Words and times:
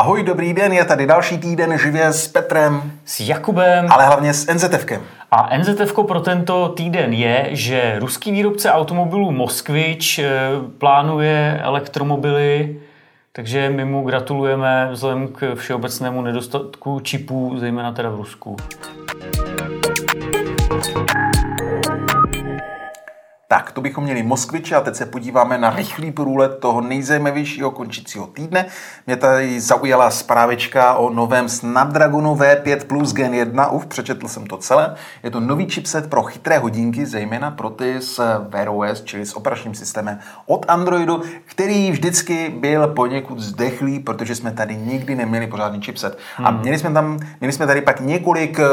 Ahoj, 0.00 0.22
dobrý 0.22 0.52
den, 0.52 0.72
je 0.72 0.84
tady 0.84 1.06
další 1.06 1.38
týden 1.38 1.78
živě 1.78 2.06
s 2.06 2.28
Petrem. 2.28 2.92
S 3.04 3.20
Jakubem. 3.20 3.86
Ale 3.90 4.06
hlavně 4.06 4.34
s 4.34 4.52
NZFkem. 4.54 5.00
A 5.30 5.58
NZF 5.58 5.94
pro 6.06 6.20
tento 6.20 6.68
týden 6.68 7.12
je, 7.12 7.48
že 7.50 7.96
ruský 7.98 8.32
výrobce 8.32 8.72
automobilů 8.72 9.30
Moskvič 9.30 10.18
eh, 10.18 10.30
plánuje 10.78 11.60
elektromobily, 11.62 12.80
takže 13.32 13.70
my 13.70 13.84
mu 13.84 14.02
gratulujeme 14.02 14.88
vzhledem 14.92 15.28
k 15.28 15.54
všeobecnému 15.54 16.22
nedostatku 16.22 17.00
čipů, 17.00 17.54
zejména 17.58 17.92
teda 17.92 18.10
v 18.10 18.16
Rusku. 18.16 18.56
Tak, 23.50 23.72
to 23.72 23.80
bychom 23.80 24.04
měli 24.04 24.22
Moskviče 24.22 24.76
a 24.76 24.80
teď 24.80 24.94
se 24.94 25.06
podíváme 25.06 25.58
na 25.58 25.70
rychlý 25.70 26.12
průlet 26.12 26.58
toho 26.58 26.80
nejzajímavějšího 26.80 27.70
končícího 27.70 28.26
týdne. 28.26 28.66
Mě 29.06 29.16
tady 29.16 29.60
zaujala 29.60 30.10
zprávička 30.10 30.94
o 30.94 31.10
novém 31.10 31.48
Snapdragonu 31.48 32.34
V5 32.34 32.84
Plus 32.84 33.12
Gen 33.12 33.34
1. 33.34 33.70
Uf, 33.70 33.86
přečetl 33.86 34.28
jsem 34.28 34.46
to 34.46 34.56
celé. 34.56 34.94
Je 35.22 35.30
to 35.30 35.40
nový 35.40 35.70
chipset 35.70 36.10
pro 36.10 36.22
chytré 36.22 36.58
hodinky, 36.58 37.06
zejména 37.06 37.50
pro 37.50 37.70
ty 37.70 37.96
s 38.00 38.38
Wear 38.48 38.68
OS, 38.68 39.02
čili 39.04 39.26
s 39.26 39.36
operačním 39.36 39.74
systémem 39.74 40.18
od 40.46 40.66
Androidu, 40.68 41.22
který 41.44 41.90
vždycky 41.90 42.54
byl 42.60 42.86
poněkud 42.88 43.38
zdechlý, 43.38 43.98
protože 43.98 44.34
jsme 44.34 44.52
tady 44.52 44.76
nikdy 44.76 45.14
neměli 45.14 45.46
pořádný 45.46 45.80
chipset. 45.80 46.18
Hmm. 46.36 46.46
A 46.46 46.50
měli 46.50 46.78
jsme, 46.78 46.90
tam, 46.90 47.18
měli 47.40 47.52
jsme 47.52 47.66
tady 47.66 47.80
pak 47.80 48.00
několik 48.00 48.58
eh, 48.60 48.66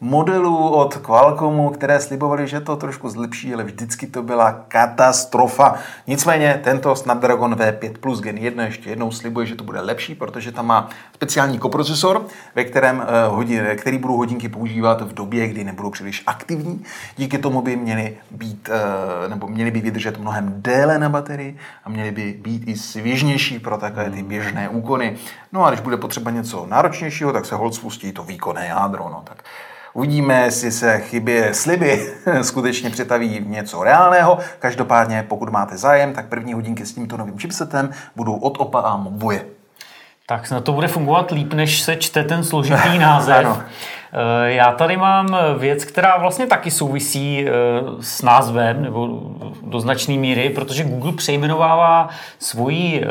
modelů 0.00 0.68
od 0.68 0.96
Qualcommu, 0.96 1.70
které 1.70 2.00
slibovali, 2.00 2.48
že 2.48 2.60
to 2.60 2.76
trošku 2.76 3.08
zlepší, 3.08 3.54
ale 3.54 3.64
vždycky 3.64 3.99
vždycky 4.00 4.12
to 4.12 4.22
byla 4.22 4.52
katastrofa. 4.68 5.74
Nicméně 6.06 6.60
tento 6.64 6.96
Snapdragon 6.96 7.54
V5 7.54 7.92
Plus 8.00 8.20
Gen 8.20 8.38
1 8.38 8.64
ještě 8.64 8.90
jednou 8.90 9.12
slibuje, 9.12 9.46
že 9.46 9.54
to 9.54 9.64
bude 9.64 9.80
lepší, 9.80 10.14
protože 10.14 10.52
tam 10.52 10.66
má 10.66 10.88
speciální 11.14 11.58
koprocesor, 11.58 12.26
ve 12.54 12.64
kterém, 12.64 13.02
eh, 13.02 13.28
hodin, 13.28 13.66
který 13.76 13.98
budou 13.98 14.16
hodinky 14.16 14.48
používat 14.48 15.00
v 15.00 15.12
době, 15.12 15.48
kdy 15.48 15.64
nebudou 15.64 15.90
příliš 15.90 16.22
aktivní. 16.26 16.84
Díky 17.16 17.38
tomu 17.38 17.62
by 17.62 17.76
měly 17.76 18.16
být, 18.30 18.68
eh, 18.72 19.28
nebo 19.28 19.48
měly 19.48 19.70
by 19.70 19.80
vydržet 19.80 20.18
mnohem 20.18 20.54
déle 20.56 20.98
na 20.98 21.08
baterii 21.08 21.56
a 21.84 21.88
měly 21.88 22.10
by 22.10 22.32
být 22.42 22.62
i 22.68 22.76
svěžnější 22.76 23.58
pro 23.58 23.76
takové 23.78 24.10
ty 24.10 24.22
běžné 24.22 24.68
úkony. 24.68 25.16
No 25.52 25.64
a 25.64 25.70
když 25.70 25.80
bude 25.80 25.96
potřeba 25.96 26.30
něco 26.30 26.66
náročnějšího, 26.66 27.32
tak 27.32 27.46
se 27.46 27.54
hold 27.54 27.74
spustí 27.74 28.12
to 28.12 28.22
výkonné 28.22 28.66
jádro. 28.66 29.08
No, 29.08 29.22
tak 29.24 29.44
Uvidíme, 29.92 30.40
jestli 30.40 30.72
se 30.72 30.98
chybě 30.98 31.54
sliby 31.54 32.12
skutečně 32.42 32.90
přetaví 32.90 33.40
v 33.40 33.48
něco 33.48 33.84
reálného. 33.84 34.38
Každopádně, 34.58 35.24
pokud 35.28 35.48
máte 35.48 35.76
zájem, 35.76 36.12
tak 36.12 36.28
první 36.28 36.52
hodinky 36.52 36.86
s 36.86 36.94
tímto 36.94 37.16
novým 37.16 37.38
chipsetem 37.38 37.90
budou 38.16 38.34
od 38.36 38.54
Opa 38.58 38.80
a 38.80 38.96
Moboje. 38.96 39.44
Tak 40.26 40.46
snad 40.46 40.64
to 40.64 40.72
bude 40.72 40.88
fungovat 40.88 41.30
líp, 41.30 41.52
než 41.52 41.80
se 41.80 41.96
čte 41.96 42.24
ten 42.24 42.44
složitý 42.44 42.98
název. 42.98 43.36
ano. 43.36 43.62
Eh, 44.12 44.52
já 44.52 44.72
tady 44.72 44.96
mám 44.96 45.36
věc, 45.58 45.84
která 45.84 46.16
vlastně 46.18 46.46
taky 46.46 46.70
souvisí 46.70 47.46
eh, 47.48 47.52
s 48.00 48.22
názvem, 48.22 48.82
nebo 48.82 49.08
do 49.62 49.80
značné 49.80 50.14
míry, 50.14 50.50
protože 50.50 50.84
Google 50.84 51.12
přejmenovává 51.12 52.08
svoji 52.38 53.04
eh, 53.04 53.06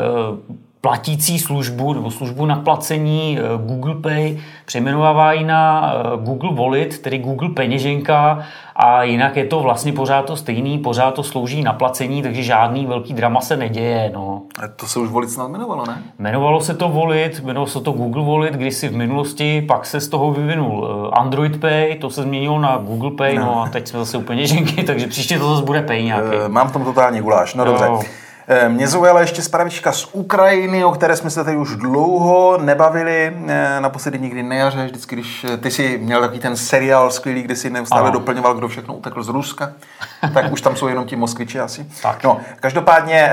platící 0.80 1.38
službu 1.38 1.92
nebo 1.92 2.10
službu 2.10 2.46
na 2.46 2.56
placení 2.56 3.38
eh, 3.38 3.42
Google 3.66 3.94
Pay 3.94 4.38
přejmenovává 4.66 5.32
ji 5.32 5.44
na 5.44 5.92
eh, 5.94 6.16
Google 6.16 6.54
Wallet, 6.54 6.98
tedy 6.98 7.18
Google 7.18 7.48
peněženka 7.48 8.38
a 8.76 9.02
jinak 9.02 9.36
je 9.36 9.44
to 9.44 9.60
vlastně 9.60 9.92
pořád 9.92 10.22
to 10.22 10.36
stejný, 10.36 10.78
pořád 10.78 11.14
to 11.14 11.22
slouží 11.22 11.62
na 11.62 11.72
placení, 11.72 12.22
takže 12.22 12.42
žádný 12.42 12.86
velký 12.86 13.14
drama 13.14 13.40
se 13.40 13.56
neděje. 13.56 14.10
No. 14.14 14.42
A 14.64 14.68
to 14.68 14.86
se 14.86 14.98
už 14.98 15.08
Wallet 15.10 15.30
snad 15.30 15.48
jmenovalo, 15.48 15.86
ne? 15.86 16.02
Jmenovalo 16.18 16.60
se 16.60 16.74
to 16.74 16.88
Wallet, 16.88 17.38
jmenovalo 17.38 17.66
se 17.66 17.80
to 17.80 17.92
Google 17.92 18.24
Wallet, 18.24 18.54
kdysi 18.54 18.88
v 18.88 18.96
minulosti, 18.96 19.62
pak 19.62 19.86
se 19.86 20.00
z 20.00 20.08
toho 20.08 20.32
vyvinul 20.32 20.88
eh, 20.88 21.20
Android 21.20 21.60
Pay, 21.60 21.94
to 21.94 22.10
se 22.10 22.22
změnilo 22.22 22.58
na 22.58 22.76
Google 22.76 23.10
Pay, 23.10 23.38
no, 23.38 23.44
no 23.44 23.62
a 23.62 23.68
teď 23.68 23.88
jsme 23.88 23.98
zase 23.98 24.16
u 24.16 24.22
peněženky, 24.22 24.82
takže 24.86 25.06
příště 25.06 25.38
to 25.38 25.50
zase 25.54 25.66
bude 25.66 25.82
Pay 25.82 26.04
nějaký. 26.04 26.28
mám 26.48 26.68
v 26.68 26.72
tom 26.72 26.84
totální 26.84 27.20
guláš, 27.20 27.54
no 27.54 27.64
jo. 27.64 27.70
dobře. 27.70 28.08
Eh, 28.52 28.68
mě 28.68 28.88
zaujala 28.88 29.20
ještě 29.20 29.42
zprávička 29.42 29.92
z 29.92 30.08
Ukrajiny, 30.12 30.84
o 30.84 30.90
které 30.92 31.16
jsme 31.16 31.30
se 31.30 31.44
tady 31.44 31.56
už 31.56 31.76
dlouho 31.76 32.58
nebavili. 32.58 33.36
Eh, 33.46 33.80
naposledy 33.80 34.18
nikdy 34.18 34.42
na 34.42 34.54
jaře, 34.54 34.84
vždycky, 34.84 35.16
když 35.16 35.44
eh, 35.44 35.56
ty 35.56 35.70
si 35.70 35.98
měl 35.98 36.20
takový 36.20 36.40
ten 36.40 36.56
seriál 36.56 37.10
skvělý, 37.10 37.42
kde 37.42 37.56
si 37.56 37.70
neustále 37.70 38.02
ano. 38.02 38.10
doplňoval, 38.10 38.54
kdo 38.54 38.68
všechno 38.68 38.94
utekl 38.94 39.22
z 39.22 39.28
Ruska, 39.28 39.72
tak 40.34 40.52
už 40.52 40.60
tam 40.60 40.76
jsou 40.76 40.88
jenom 40.88 41.06
ti 41.06 41.16
Moskviči 41.16 41.60
asi. 41.60 41.86
Tak. 42.02 42.24
No, 42.24 42.40
každopádně 42.60 43.32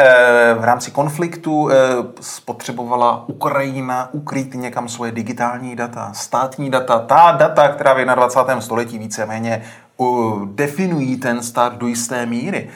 v 0.59 0.63
rámci 0.63 0.91
konfliktu 0.91 1.69
spotřebovala 2.22 3.23
Ukrajina 3.27 4.09
ukryt 4.11 4.53
někam 4.53 4.89
svoje 4.89 5.11
digitální 5.11 5.75
data, 5.75 6.11
státní 6.13 6.69
data, 6.69 7.00
ta 7.00 7.31
data, 7.31 7.67
která 7.67 7.94
v 7.94 8.16
21. 8.16 8.61
století 8.61 9.00
víceméně 9.00 9.63
definují 10.45 11.17
ten 11.17 11.44
stát 11.44 11.77
do 11.77 11.88
jisté 11.88 12.25
míry. 12.25 12.69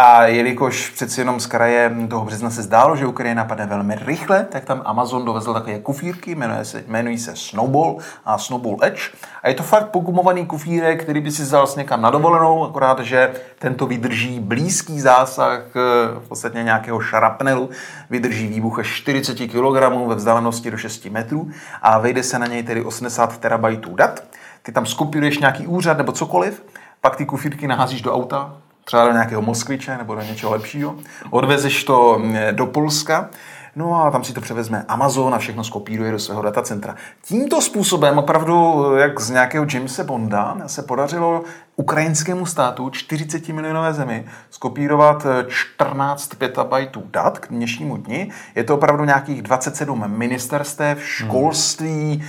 A 0.00 0.24
jelikož 0.24 0.90
přeci 0.90 1.20
jenom 1.20 1.40
z 1.40 1.46
kraje 1.46 1.96
toho 2.10 2.24
března 2.24 2.50
se 2.50 2.62
zdálo, 2.62 2.96
že 2.96 3.06
Ukrajina 3.06 3.44
padne 3.44 3.66
velmi 3.66 3.94
rychle, 3.94 4.44
tak 4.44 4.64
tam 4.64 4.82
Amazon 4.84 5.24
dovezl 5.24 5.54
takové 5.54 5.78
kufírky, 5.78 6.34
jmenuje 6.34 6.64
se, 6.64 6.84
jmenují 6.86 7.18
se 7.18 7.36
Snowball 7.36 7.98
a 8.24 8.38
Snowball 8.38 8.76
Edge. 8.82 9.02
A 9.42 9.48
je 9.48 9.54
to 9.54 9.62
fakt 9.62 9.88
pogumovaný 9.88 10.46
kufírek, 10.46 11.02
který 11.02 11.20
by 11.20 11.30
si 11.30 11.42
vzal 11.42 11.66
někam 11.76 12.02
na 12.02 12.10
dovolenou, 12.10 12.64
akorát, 12.64 13.00
že 13.00 13.32
tento 13.58 13.86
vydrží 13.86 14.40
blízký 14.40 15.00
zásah 15.00 15.62
eh, 15.76 15.80
v 16.18 16.28
podstatě 16.28 16.62
nějakého 16.62 17.00
šarapnelu, 17.00 17.70
vydrží 18.10 18.46
výbuch 18.46 18.78
až 18.78 18.86
40 18.86 19.34
kg 19.34 20.06
ve 20.06 20.14
vzdálenosti 20.14 20.70
do 20.70 20.76
6 20.76 21.04
metrů 21.06 21.50
a 21.82 21.98
vejde 21.98 22.22
se 22.22 22.38
na 22.38 22.46
něj 22.46 22.62
tedy 22.62 22.82
80 22.82 23.38
terabajtů 23.38 23.96
dat. 23.96 24.24
Ty 24.62 24.72
tam 24.72 24.86
skopíruješ 24.86 25.38
nějaký 25.38 25.66
úřad 25.66 25.98
nebo 25.98 26.12
cokoliv, 26.12 26.64
pak 27.00 27.16
ty 27.16 27.26
kufírky 27.26 27.66
naházíš 27.66 28.02
do 28.02 28.14
auta, 28.14 28.56
třeba 28.88 29.06
do 29.06 29.12
nějakého 29.12 29.42
Moskviče 29.42 29.98
nebo 29.98 30.14
do 30.14 30.22
něčeho 30.22 30.52
lepšího, 30.52 30.94
odvezeš 31.30 31.84
to 31.84 32.18
mm, 32.18 32.36
do 32.52 32.66
Polska, 32.66 33.30
No 33.76 34.04
a 34.04 34.10
tam 34.10 34.24
si 34.24 34.32
to 34.32 34.40
převezme 34.40 34.84
Amazon 34.88 35.34
a 35.34 35.38
všechno 35.38 35.64
skopíruje 35.64 36.12
do 36.12 36.18
svého 36.18 36.42
datacentra. 36.42 36.94
Tímto 37.22 37.60
způsobem 37.60 38.18
opravdu, 38.18 38.84
jak 38.96 39.20
z 39.20 39.30
nějakého 39.30 39.66
Jamesa 39.74 40.04
Bonda, 40.04 40.56
se 40.66 40.82
podařilo 40.82 41.42
ukrajinskému 41.78 42.46
státu, 42.46 42.90
40 42.90 43.48
milionové 43.48 43.92
zemi, 43.92 44.24
skopírovat 44.50 45.26
14 45.48 46.34
petabajtů 46.34 47.02
dat 47.10 47.38
k 47.38 47.48
dnešnímu 47.48 47.96
dni. 47.96 48.30
Je 48.54 48.64
to 48.64 48.74
opravdu 48.74 49.04
nějakých 49.04 49.42
27 49.42 50.04
ministerstev, 50.06 51.02
školství, 51.02 52.24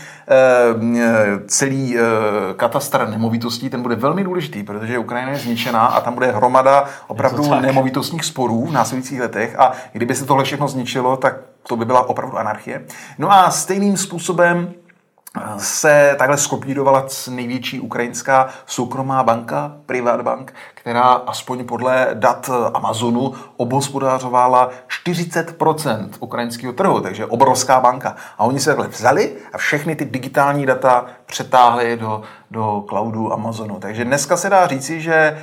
hmm. 0.78 1.00
celý 1.48 1.98
eh, 1.98 2.02
katastr 2.56 3.08
nemovitostí, 3.10 3.70
ten 3.70 3.82
bude 3.82 3.96
velmi 3.96 4.24
důležitý, 4.24 4.64
protože 4.64 4.98
Ukrajina 4.98 5.32
je 5.32 5.38
zničená 5.38 5.86
a 5.86 6.02
tam 6.02 6.14
bude 6.14 6.32
hromada 6.32 6.86
opravdu 7.08 7.54
nemovitostních 7.54 8.26
sporů 8.26 8.66
v 8.66 8.72
následujících 8.72 9.20
letech 9.20 9.60
a 9.60 9.72
kdyby 9.92 10.16
se 10.16 10.26
tohle 10.26 10.44
všechno 10.44 10.68
zničilo, 10.68 11.18
tak 11.18 11.36
to 11.68 11.76
by 11.76 11.86
byla 11.86 12.10
opravdu 12.10 12.38
anarchie. 12.38 12.86
No 13.18 13.32
a 13.32 13.52
stejným 13.52 13.98
způsobem 13.98 14.74
se 15.58 16.16
takhle 16.20 16.38
skopírovala 16.38 17.06
největší 17.30 17.80
ukrajinská 17.80 18.48
soukromá 18.66 19.24
banka, 19.24 19.76
Privatbank, 19.86 20.54
která 20.74 21.04
aspoň 21.04 21.66
podle 21.66 22.08
dat 22.14 22.50
Amazonu 22.74 23.34
obhospodářovala 23.58 24.70
40% 25.06 26.10
ukrajinského 26.20 26.74
trhu, 26.74 27.02
takže 27.02 27.26
obrovská 27.26 27.80
banka. 27.80 28.16
A 28.38 28.44
oni 28.44 28.60
se 28.60 28.70
takhle 28.70 28.88
vzali 28.88 29.36
a 29.54 29.58
všechny 29.58 29.96
ty 29.96 30.06
digitální 30.06 30.66
data 30.66 31.06
přetáhli 31.26 31.98
do, 31.98 32.22
do 32.52 32.86
cloudu 32.90 33.34
Amazonu. 33.34 33.80
Takže 33.80 34.06
dneska 34.06 34.38
se 34.38 34.50
dá 34.50 34.68
říci, 34.68 35.02
že 35.02 35.14
eh, 35.14 35.38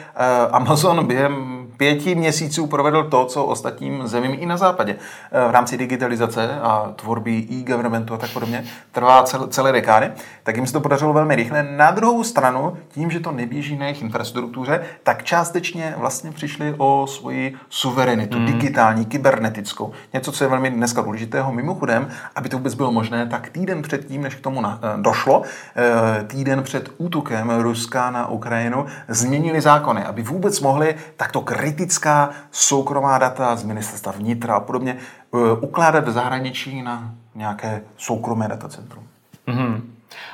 Amazon 0.53 1.07
během 1.07 1.56
pěti 1.77 2.15
měsíců 2.15 2.67
provedl 2.67 3.05
to, 3.05 3.25
co 3.25 3.45
ostatním 3.45 4.07
zemím 4.07 4.37
i 4.39 4.47
na 4.47 4.57
západě. 4.57 4.97
Eh, 5.33 5.49
v 5.49 5.51
rámci 5.51 5.77
digitalizace 5.77 6.61
a 6.63 6.93
tvorby 6.97 7.47
e-governmentu 7.51 8.15
a 8.15 8.17
tak 8.17 8.31
podobně 8.31 8.65
trvá 8.93 9.23
celé, 9.23 9.49
celé 9.49 9.73
dekády, 9.73 10.11
tak 10.43 10.57
jim 10.57 10.67
se 10.67 10.73
to 10.73 10.81
podařilo 10.81 11.13
velmi 11.13 11.37
rychle. 11.37 11.63
Na 11.63 11.91
druhou 11.91 12.25
stranu, 12.25 12.77
tím, 12.89 13.11
že 13.11 13.21
to 13.21 13.33
neběží 13.33 13.77
na 13.77 13.87
jejich 13.87 14.03
infrastruktuře, 14.03 14.81
tak 15.03 15.25
částečně 15.25 15.95
vlastně 15.99 16.33
přišli 16.33 16.75
o 16.79 17.07
svoji 17.07 17.55
suverenitu, 17.69 18.39
mm. 18.39 18.47
digitální, 18.47 19.05
kybernetickou. 19.05 19.93
Něco, 20.13 20.33
co 20.33 20.45
je 20.45 20.51
velmi 20.51 20.71
dneska 20.71 21.03
důležitého. 21.03 21.53
Mimochodem, 21.53 22.09
aby 22.35 22.49
to 22.49 22.57
vůbec 22.57 22.75
bylo 22.75 22.93
možné, 22.93 23.27
tak 23.27 23.49
týden 23.49 23.83
před 23.83 24.07
tím, 24.09 24.23
než 24.23 24.35
k 24.35 24.41
tomu 24.41 24.61
na, 24.61 24.81
eh, 24.83 25.03
došlo, 25.03 25.43
eh, 25.77 26.25
týden 26.25 26.63
před 26.63 26.91
útokem 26.99 27.51
Ruska 27.51 28.11
na 28.11 28.29
Ukrajinu, 28.29 28.87
změnili 29.09 29.61
zákony, 29.61 30.05
aby 30.05 30.23
vůbec 30.23 30.61
mohli 30.61 30.95
takto 31.17 31.41
kritická 31.67 32.31
soukromá 32.51 33.19
data 33.19 33.57
z 33.57 33.65
ministerstva 33.65 34.13
vnitra 34.13 34.55
a 34.55 34.61
podobně 34.61 34.97
eh, 34.97 35.39
ukládat 35.61 36.09
v 36.09 36.11
zahraničí 36.11 36.83
na 36.83 37.11
nějaké 37.35 37.83
soukromé 37.97 38.49
datacentrum. 38.49 39.05
Mm-hmm. 39.49 39.81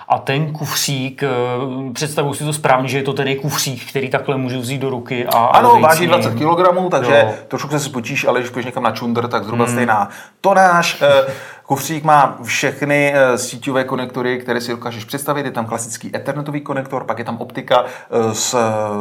A 0.08 0.18
ten 0.18 0.52
kufřík, 0.52 1.22
eh, 1.22 1.28
představuji 1.92 2.34
si 2.34 2.44
to 2.44 2.52
správně, 2.52 2.88
že 2.88 2.98
je 2.98 3.02
to 3.02 3.12
tedy 3.12 3.36
kufřík, 3.36 3.90
který 3.90 4.10
takhle 4.10 4.36
můžu 4.36 4.60
vzít 4.60 4.78
do 4.78 4.90
ruky 4.90 5.26
a 5.26 5.38
Ano, 5.38 5.80
váží 5.80 6.06
20 6.06 6.34
kg, 6.34 6.90
takže 6.90 7.22
jo. 7.26 7.34
trošku 7.48 7.68
se 7.68 7.80
spočíš, 7.80 8.24
ale 8.24 8.40
když 8.40 8.50
půjdeš 8.50 8.66
někam 8.66 8.82
na 8.82 8.90
čundr, 8.90 9.28
tak 9.28 9.44
zhruba 9.44 9.64
hmm. 9.64 9.74
stejná 9.74 10.08
tonáž. 10.40 11.02
Eh, 11.62 11.72
Kufřík 11.72 12.04
má 12.04 12.38
všechny 12.42 13.12
eh, 13.14 13.38
síťové 13.38 13.84
konektory, 13.84 14.38
které 14.38 14.60
si 14.60 14.70
dokážeš 14.70 15.04
představit. 15.04 15.46
Je 15.46 15.50
tam 15.50 15.66
klasický 15.66 16.16
ethernetový 16.16 16.60
konektor, 16.60 17.04
pak 17.04 17.18
je 17.18 17.24
tam 17.24 17.36
optika 17.36 17.84
eh, 17.84 18.34
s, 18.34 18.56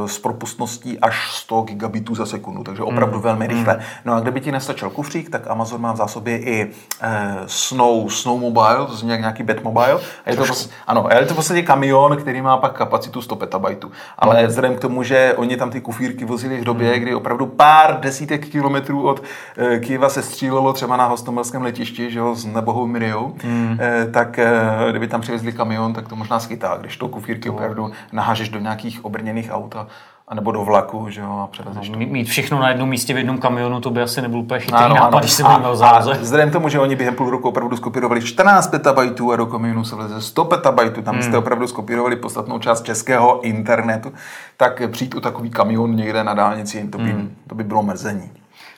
s 0.06 0.20
propustností 0.20 1.00
až 1.00 1.32
100 1.32 1.62
gigabitů 1.62 2.16
za 2.16 2.26
sekundu, 2.26 2.64
takže 2.64 2.84
opravdu 2.84 3.18
mm. 3.18 3.24
velmi 3.24 3.48
rychle. 3.48 3.74
Mm. 3.74 3.82
No 4.06 4.14
a 4.14 4.20
kdyby 4.20 4.42
ti 4.42 4.52
nestačil 4.52 4.90
kufřík, 4.90 5.30
tak 5.30 5.48
Amazon 5.48 5.82
má 5.82 5.92
v 5.92 5.98
zásobě 5.98 6.38
i 6.38 6.72
eh, 7.02 7.38
Snow, 7.46 8.10
Snow 8.10 8.40
Mobile, 8.40 8.86
to 8.86 9.08
je 9.08 9.18
nějaký 9.18 9.44
Batmobile. 9.44 10.00
A 10.26 10.30
je 10.30 10.36
to, 10.36 10.44
ano, 10.88 11.08
je 11.20 11.26
to 11.26 11.34
v 11.34 11.36
podstatě 11.36 11.62
kamion, 11.62 12.18
který 12.18 12.42
má 12.42 12.58
pak 12.58 12.78
kapacitu 12.78 13.22
100 13.22 13.36
petabajtů. 13.36 13.92
Ale 14.18 14.42
mm. 14.42 14.48
vzhledem 14.48 14.76
k 14.76 14.80
tomu, 14.80 15.04
že 15.04 15.34
oni 15.38 15.58
tam 15.58 15.70
ty 15.70 15.82
kufírky 15.82 16.26
vozili 16.26 16.62
v 16.62 16.64
době, 16.64 16.94
mm. 16.94 17.00
kdy 17.00 17.16
opravdu 17.16 17.46
pár 17.46 18.00
desítek 18.00 18.48
kilometrů 18.48 19.08
od 19.08 19.24
eh, 19.58 19.80
Kyjeva 19.80 20.10
se 20.10 20.22
střílelo 20.22 20.74
třeba 20.74 20.98
na 20.98 21.06
hostomelském 21.06 21.62
letišti, 21.62 22.12
že 22.12 22.20
jo, 22.20 22.36
s 22.36 22.51
nebohou 22.52 22.88
Miriou, 22.88 23.36
mm. 23.44 23.78
eh, 23.80 24.06
tak 24.12 24.40
eh, 24.40 24.52
kdyby 24.90 25.08
tam 25.08 25.22
přivezli 25.22 25.52
kamion, 25.52 25.94
tak 25.94 26.08
to 26.08 26.16
možná 26.16 26.40
skytá, 26.40 26.78
když 26.82 26.98
to 26.98 27.08
kufírky 27.08 27.50
no. 27.50 27.56
opravdu 27.56 27.92
nahážeš 28.12 28.50
do 28.50 28.60
nějakých 28.60 29.06
obrněných 29.06 29.52
aut 29.52 29.76
a 29.76 30.36
nebo 30.36 30.52
do 30.52 30.66
vlaku, 30.66 31.10
že 31.10 31.22
jo, 31.22 31.40
a 31.44 31.48
převezeš 31.48 31.90
no, 31.90 31.98
Mít 31.98 32.28
všechno 32.28 32.60
na 32.60 32.70
jednom 32.70 32.90
místě 32.90 33.14
v 33.14 33.18
jednom 33.18 33.38
kamionu, 33.38 33.82
to 33.82 33.90
by 33.90 34.02
asi 34.02 34.22
nebyl 34.22 34.40
úplně 34.40 34.60
chytrý 34.60 34.78
ano, 34.78 34.96
nápad, 34.96 35.08
ano. 35.08 35.20
když 35.20 35.32
se 35.32 35.44
budeme 35.44 35.68
o 35.68 35.76
záloze. 35.76 36.14
Vzhledem 36.14 36.52
tomu, 36.52 36.70
že 36.70 36.80
oni 36.80 36.96
během 36.96 37.16
půl 37.16 37.30
roku 37.30 37.50
opravdu 37.50 37.78
skopírovali 37.78 38.22
14 38.22 38.68
petabajtů 38.68 39.32
a 39.32 39.36
do 39.36 39.46
kamionu 39.46 39.84
se 39.84 39.96
vleze 39.96 40.22
100 40.22 40.46
petabajtů, 40.46 41.02
tam 41.02 41.16
hmm. 41.16 41.24
jste 41.24 41.38
opravdu 41.38 41.68
skopírovali 41.68 42.16
podstatnou 42.16 42.60
část 42.60 42.86
českého 42.86 43.42
internetu, 43.42 44.14
tak 44.58 44.82
přijít 44.92 45.16
u 45.16 45.20
takový 45.20 45.50
kamion 45.50 45.96
někde 45.96 46.24
na 46.24 46.34
dálnici, 46.34 46.88
to 46.92 46.98
by, 46.98 47.12
hmm. 47.12 47.36
to 47.48 47.56
by 47.56 47.64
bylo 47.64 47.84
mrzení. 47.84 48.32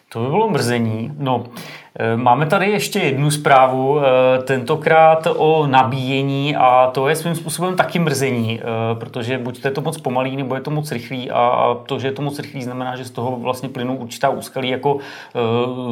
To 0.10 0.20
by 0.20 0.28
bylo 0.28 0.50
mrzení. 0.50 1.14
No, 1.18 1.44
máme 2.16 2.46
tady 2.46 2.72
ještě 2.72 3.00
jednu 3.00 3.32
zprávu, 3.32 4.00
e, 4.00 4.04
tentokrát 4.44 5.28
o 5.36 5.68
nabíjení 5.68 6.56
a 6.56 6.92
to 6.94 7.08
je 7.08 7.16
svým 7.16 7.36
způsobem 7.36 7.76
taky 7.76 8.00
mrzení, 8.00 8.60
e, 8.62 8.64
protože 8.96 9.38
buď 9.38 9.66
je 9.66 9.72
to 9.72 9.82
moc 9.82 9.98
pomalý, 9.98 10.38
nebo 10.38 10.56
je 10.56 10.62
to 10.62 10.72
moc 10.72 10.92
rychlý 10.92 11.32
a 11.32 11.76
to, 11.86 12.00
že 12.00 12.08
je 12.08 12.12
to 12.12 12.22
moc 12.22 12.40
rychlý, 12.40 12.64
znamená, 12.64 12.96
že 12.96 13.06
z 13.06 13.12
toho 13.12 13.38
vlastně 13.40 13.70
plynou 13.70 13.96
určitá 13.96 14.30
úskalí 14.30 14.70
jako 14.70 14.98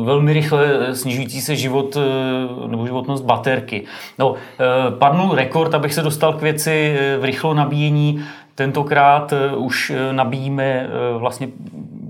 velmi 0.04 0.34
rychle 0.34 0.96
snižující 0.96 1.42
se 1.42 1.56
život 1.56 1.98
nebo 2.68 2.86
životnost 2.86 3.26
baterky. 3.26 3.84
No, 4.20 4.36
padnul 5.00 5.36
rekord, 5.36 5.74
abych 5.74 5.94
se 5.94 6.02
dostal 6.02 6.34
k 6.34 6.42
věci 6.42 6.98
v 7.20 7.24
rychlo 7.24 7.54
nabíjení. 7.54 8.24
Tentokrát 8.56 9.34
už 9.56 9.92
nabíjíme 10.12 10.90
vlastně 11.18 11.48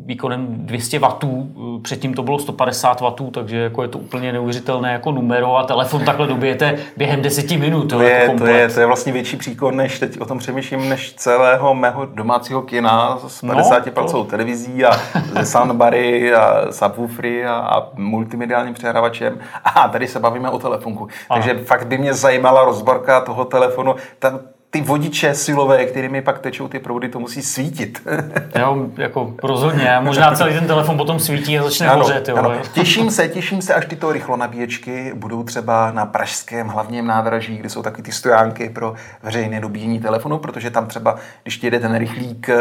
výkonem 0.05 0.47
200 0.49 0.99
W, 0.99 1.70
předtím 1.81 2.13
to 2.13 2.23
bylo 2.23 2.39
150 2.39 3.01
W, 3.01 3.31
takže 3.31 3.57
jako 3.57 3.81
je 3.81 3.87
to 3.87 3.99
úplně 3.99 4.33
neuvěřitelné 4.33 4.93
jako 4.93 5.11
numero 5.11 5.57
a 5.57 5.63
telefon 5.63 6.05
takhle 6.05 6.27
dobijete 6.27 6.77
během 6.97 7.21
10 7.21 7.51
minut. 7.51 7.89
To, 7.89 8.01
je, 8.01 8.11
jako 8.11 8.37
to, 8.37 8.45
je, 8.45 8.69
to 8.69 8.79
je 8.79 8.85
vlastně 8.85 9.13
větší 9.13 9.37
příkon, 9.37 9.75
než 9.75 9.99
teď 9.99 10.19
o 10.19 10.25
tom 10.25 10.37
přemýšlím, 10.39 10.89
než 10.89 11.13
celého 11.13 11.73
mého 11.73 12.05
domácího 12.05 12.61
kina 12.61 13.19
s 13.27 13.41
50 13.41 13.85
no, 13.85 13.91
palcovou 13.91 14.23
televizí 14.23 14.85
a 14.85 14.91
ze 15.31 15.45
soundbary 15.45 16.33
a 16.33 16.71
subwoofery 16.71 17.45
a, 17.45 17.53
a 17.53 17.87
multimediálním 17.93 18.73
přehrávačem. 18.73 19.39
A 19.63 19.87
tady 19.87 20.07
se 20.07 20.19
bavíme 20.19 20.49
o 20.49 20.59
telefonku. 20.59 21.07
Takže 21.33 21.53
fakt 21.53 21.87
by 21.87 21.97
mě 21.97 22.13
zajímala 22.13 22.65
rozborka 22.65 23.21
toho 23.21 23.45
telefonu. 23.45 23.95
Ta, 24.19 24.39
ty 24.71 24.81
vodiče 24.81 25.35
silové, 25.35 25.85
kterými 25.85 26.21
pak 26.21 26.39
tečou 26.39 26.67
ty 26.67 26.79
proudy, 26.79 27.09
to 27.09 27.19
musí 27.19 27.41
svítit. 27.41 28.01
jo, 28.59 28.87
jako 28.97 29.33
rozhodně. 29.43 29.97
Možná 30.01 30.35
celý 30.35 30.53
ten 30.53 30.67
telefon 30.67 30.97
potom 30.97 31.19
svítí 31.19 31.59
a 31.59 31.63
začne 31.63 31.87
ano, 31.89 32.03
hořet. 32.03 32.29
Jo, 32.29 32.35
ano. 32.35 32.51
Těším 32.73 33.11
se, 33.11 33.27
těším 33.27 33.61
se, 33.61 33.73
až 33.73 33.85
tyto 33.85 34.11
rychlonabíječky 34.11 35.11
budou 35.15 35.43
třeba 35.43 35.91
na 35.91 36.05
pražském 36.05 36.67
hlavním 36.67 37.07
nádraží, 37.07 37.57
kde 37.57 37.69
jsou 37.69 37.81
taky 37.81 38.01
ty 38.01 38.11
stojánky 38.11 38.69
pro 38.69 38.93
veřejné 39.23 39.59
dobíjení 39.59 39.99
telefonu, 39.99 40.37
protože 40.37 40.71
tam 40.71 40.87
třeba, 40.87 41.15
když 41.43 41.57
ti 41.57 41.67
jede 41.67 41.79
ten 41.79 41.95
rychlík 41.95 42.49
eh, 42.49 42.59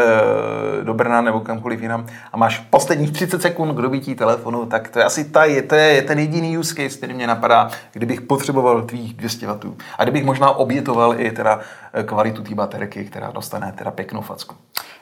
do 0.83 0.93
Brna 0.93 1.21
nebo 1.21 1.39
kamkoliv 1.39 1.81
jinam 1.81 2.05
a 2.33 2.37
máš 2.37 2.57
posledních 2.57 3.11
30 3.11 3.41
sekund 3.41 3.73
k 3.73 3.81
dobití 3.81 4.15
telefonu, 4.15 4.65
tak 4.65 4.89
to 4.89 4.99
je 4.99 5.05
asi 5.05 5.23
ta, 5.25 5.45
je, 5.45 5.61
to 5.61 5.75
je 5.75 6.01
ten 6.01 6.19
jediný 6.19 6.57
use 6.57 6.75
case, 6.75 6.97
který 6.97 7.13
mě 7.13 7.27
napadá, 7.27 7.69
kdybych 7.93 8.21
potřeboval 8.21 8.81
tvých 8.81 9.13
200 9.13 9.47
W. 9.47 9.75
A 9.97 10.03
kdybych 10.03 10.25
možná 10.25 10.51
obětoval 10.51 11.19
i 11.21 11.31
teda 11.31 11.59
kvalitu 12.03 12.43
té 12.43 12.55
baterky, 12.55 13.05
která 13.05 13.31
dostane 13.31 13.73
teda 13.77 13.91
pěknou 13.91 14.21
facku. 14.21 14.55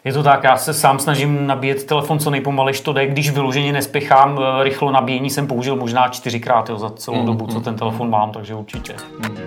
Je 0.03 0.13
to 0.13 0.23
tak, 0.23 0.43
já 0.43 0.57
se 0.57 0.73
sám 0.73 0.99
snažím 0.99 1.47
nabíjet 1.47 1.83
telefon 1.83 2.19
co 2.19 2.29
nejpomalejš 2.29 2.81
to 2.81 2.93
jde, 2.93 3.07
když 3.07 3.29
vyloženě 3.29 3.73
nespěchám, 3.73 4.39
eh, 4.39 4.63
rychlo 4.63 4.91
nabíjení 4.91 5.29
jsem 5.29 5.47
použil 5.47 5.75
možná 5.75 6.07
čtyřikrát 6.07 6.69
jo, 6.69 6.77
za 6.77 6.89
celou 6.89 7.19
mm, 7.19 7.25
dobu, 7.25 7.47
co 7.47 7.57
mm, 7.57 7.63
ten 7.63 7.75
telefon 7.75 8.09
mám, 8.09 8.31
takže 8.31 8.55
určitě. 8.55 8.95
Mm. 9.19 9.37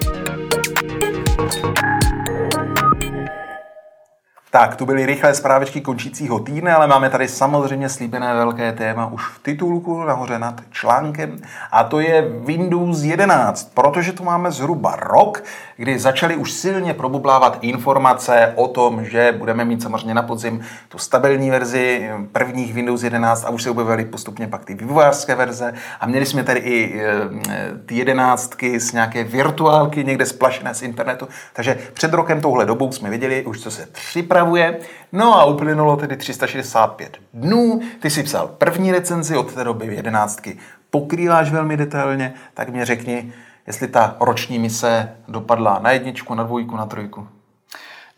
Tak, 4.54 4.76
tu 4.76 4.86
byly 4.86 5.06
rychlé 5.06 5.34
zprávečky 5.34 5.80
končícího 5.80 6.38
týdne, 6.38 6.74
ale 6.74 6.86
máme 6.86 7.10
tady 7.10 7.28
samozřejmě 7.28 7.88
slíbené 7.88 8.34
velké 8.34 8.72
téma 8.72 9.06
už 9.06 9.26
v 9.28 9.38
titulku 9.42 10.02
nahoře 10.04 10.38
nad 10.38 10.60
článkem 10.70 11.38
a 11.70 11.84
to 11.84 12.00
je 12.00 12.28
Windows 12.44 13.02
11, 13.02 13.70
protože 13.74 14.12
tu 14.12 14.24
máme 14.24 14.50
zhruba 14.50 14.96
rok, 14.96 15.44
kdy 15.76 15.98
začaly 15.98 16.36
už 16.36 16.52
silně 16.52 16.94
probublávat 16.94 17.58
informace 17.60 18.52
o 18.56 18.68
tom, 18.68 19.04
že 19.04 19.34
budeme 19.38 19.64
mít 19.64 19.82
samozřejmě 19.82 20.14
na 20.14 20.22
podzim 20.22 20.60
tu 20.88 20.98
stabilní 20.98 21.50
verzi 21.50 22.10
prvních 22.32 22.74
Windows 22.74 23.02
11 23.02 23.44
a 23.44 23.50
už 23.50 23.62
se 23.62 23.70
objevily 23.70 24.04
postupně 24.04 24.48
pak 24.48 24.64
ty 24.64 24.74
vývojářské 24.74 25.34
verze 25.34 25.74
a 26.00 26.06
měli 26.06 26.26
jsme 26.26 26.44
tady 26.44 26.60
i 26.60 27.00
e, 27.00 27.14
ty 27.86 27.96
jedenáctky 27.96 28.80
z 28.80 28.92
nějaké 28.92 29.24
virtuálky 29.24 30.04
někde 30.04 30.26
splašené 30.26 30.74
z 30.74 30.82
internetu, 30.82 31.28
takže 31.52 31.78
před 31.94 32.14
rokem 32.14 32.40
touhle 32.40 32.66
dobou 32.66 32.92
jsme 32.92 33.10
věděli 33.10 33.44
už, 33.44 33.60
co 33.60 33.70
se 33.70 33.86
připravuje. 33.92 34.41
No 35.12 35.40
a 35.40 35.44
uplynulo 35.44 35.96
tedy 35.96 36.16
365 36.16 37.18
dnů, 37.34 37.80
ty 38.00 38.10
si 38.10 38.22
psal 38.22 38.48
první 38.48 38.92
recenzi 38.92 39.36
od 39.36 39.54
té 39.54 39.64
doby 39.64 39.94
jedenáctky 39.94 40.58
pokrýváš 40.90 41.50
velmi 41.50 41.76
detailně, 41.76 42.34
tak 42.54 42.68
mě 42.68 42.84
řekni, 42.84 43.32
jestli 43.66 43.88
ta 43.88 44.16
roční 44.20 44.58
mise 44.58 45.16
dopadla 45.28 45.78
na 45.82 45.90
jedničku, 45.90 46.34
na 46.34 46.42
dvojku, 46.42 46.76
na 46.76 46.86
trojku. 46.86 47.28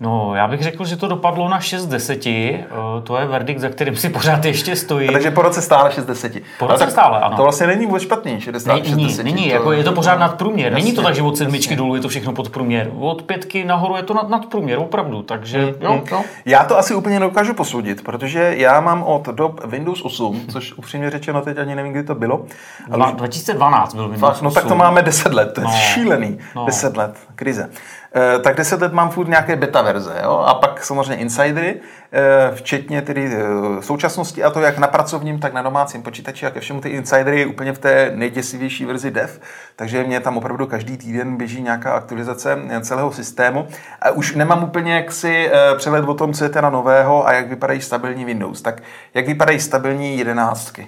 No, 0.01 0.35
já 0.35 0.49
bych 0.49 0.63
řekl, 0.63 0.85
že 0.85 0.97
to 0.97 1.09
dopadlo 1.09 1.49
na 1.49 1.61
6 1.61 1.87
deseti. 1.87 2.65
Eh, 2.65 3.03
to 3.03 3.17
je 3.17 3.27
verdikt, 3.27 3.61
za 3.61 3.69
kterým 3.69 3.97
si 3.97 4.09
pořád 4.09 4.45
ještě 4.45 4.77
stojí. 4.77 5.09
A 5.09 5.13
takže 5.13 5.31
po 5.31 5.43
roce 5.43 5.63
stále 5.63 5.93
6 5.93 6.07
deseti. 6.07 6.43
Po 6.59 6.67
roce 6.67 6.91
stále, 6.91 7.21
ano. 7.21 7.37
To 7.37 7.43
vlastně 7.43 7.67
není 7.67 7.87
vůbec 7.87 8.03
špatný, 8.03 8.41
66 8.41 8.91
není, 8.91 9.05
deseti. 9.05 9.25
Není, 9.25 9.49
to, 9.49 9.55
jako 9.55 9.73
je 9.73 9.85
to 9.85 9.93
pořád 9.93 10.19
nad 10.19 10.39
průměr. 10.39 10.73
Není 10.73 10.93
to 10.93 11.03
tak, 11.03 11.15
že 11.15 11.23
od 11.23 11.37
sedmičky 11.37 11.77
dolů 11.77 11.95
je 11.95 12.01
to 12.01 12.09
všechno 12.09 12.33
pod 12.33 12.49
průměr. 12.49 12.91
Od 12.99 13.23
pětky 13.23 13.65
nahoru 13.65 13.97
je 13.97 14.03
to 14.03 14.15
nad, 14.15 14.29
nad 14.29 14.47
průměr, 14.47 14.79
opravdu. 14.79 15.23
Takže 15.23 15.65
hmm, 15.65 15.75
jo, 15.81 16.03
jo. 16.11 16.23
Já 16.45 16.65
to 16.65 16.79
asi 16.79 16.95
úplně 16.95 17.21
nedokážu 17.21 17.55
posoudit, 17.55 18.05
protože 18.05 18.55
já 18.57 18.81
mám 18.81 19.03
od 19.03 19.27
dob 19.27 19.61
Windows 19.65 20.03
8, 20.03 20.41
což 20.49 20.73
upřímně 20.73 21.11
řečeno 21.11 21.43
teď 21.43 21.59
ani 21.59 21.75
nevím, 21.75 21.93
kdy 21.93 22.03
to 22.03 22.15
bylo. 22.15 22.45
Ale 22.91 23.13
2012 23.13 23.95
byl 23.95 24.09
Windows 24.09 24.33
8. 24.33 24.45
No 24.45 24.51
tak 24.51 24.65
to 24.65 24.75
máme 24.75 25.03
10 25.03 25.35
let, 25.35 25.53
to 25.55 25.61
je 25.61 25.65
no, 25.65 25.73
šílený. 25.73 26.39
No. 26.57 26.65
10 26.67 26.97
let, 26.97 27.17
krize. 27.35 27.71
Eh, 28.17 28.39
tak 28.39 28.57
10 28.57 28.81
let 28.81 28.93
mám 28.93 29.11
furt 29.11 29.29
nějaké 29.29 29.57
beta 29.57 29.83
verze. 29.83 30.21
Jo? 30.23 30.45
A 30.47 30.55
pak 30.55 30.85
samozřejmě 30.85 31.15
insidery, 31.15 31.81
eh, 32.13 32.51
včetně 32.55 33.03
tedy 33.03 33.31
eh, 33.33 33.83
současnosti 33.83 34.45
a 34.45 34.51
to 34.51 34.61
jak 34.61 34.79
na 34.79 34.87
pracovním, 34.87 35.39
tak 35.39 35.53
na 35.53 35.63
domácím 35.63 36.03
počítači 36.03 36.47
a 36.47 36.51
ke 36.51 36.61
všemu 36.61 36.81
ty 36.81 36.89
insidery 36.89 37.47
úplně 37.47 37.73
v 37.73 37.79
té 37.79 38.13
nejděsivější 38.15 38.85
verzi 38.85 39.11
dev. 39.11 39.41
Takže 39.77 40.05
mě 40.05 40.21
tam 40.21 40.37
opravdu 40.37 40.67
každý 40.67 40.97
týden 40.97 41.37
běží 41.37 41.63
nějaká 41.63 41.93
aktualizace 41.93 42.59
celého 42.81 43.13
systému. 43.13 43.67
A 44.03 44.11
už 44.11 44.35
nemám 44.35 44.65
úplně 44.65 44.95
jaksi 44.95 45.51
přehled 45.77 46.05
o 46.05 46.15
tom, 46.15 46.33
co 46.33 46.45
je 46.45 46.51
teda 46.51 46.71
nového 46.71 47.27
a 47.27 47.33
jak 47.33 47.49
vypadají 47.49 47.81
stabilní 47.81 48.25
Windows. 48.25 48.63
Tak 48.63 48.83
jak 49.15 49.27
vypadají 49.27 49.61
stabilní 49.61 50.19
jedenáctky? 50.19 50.87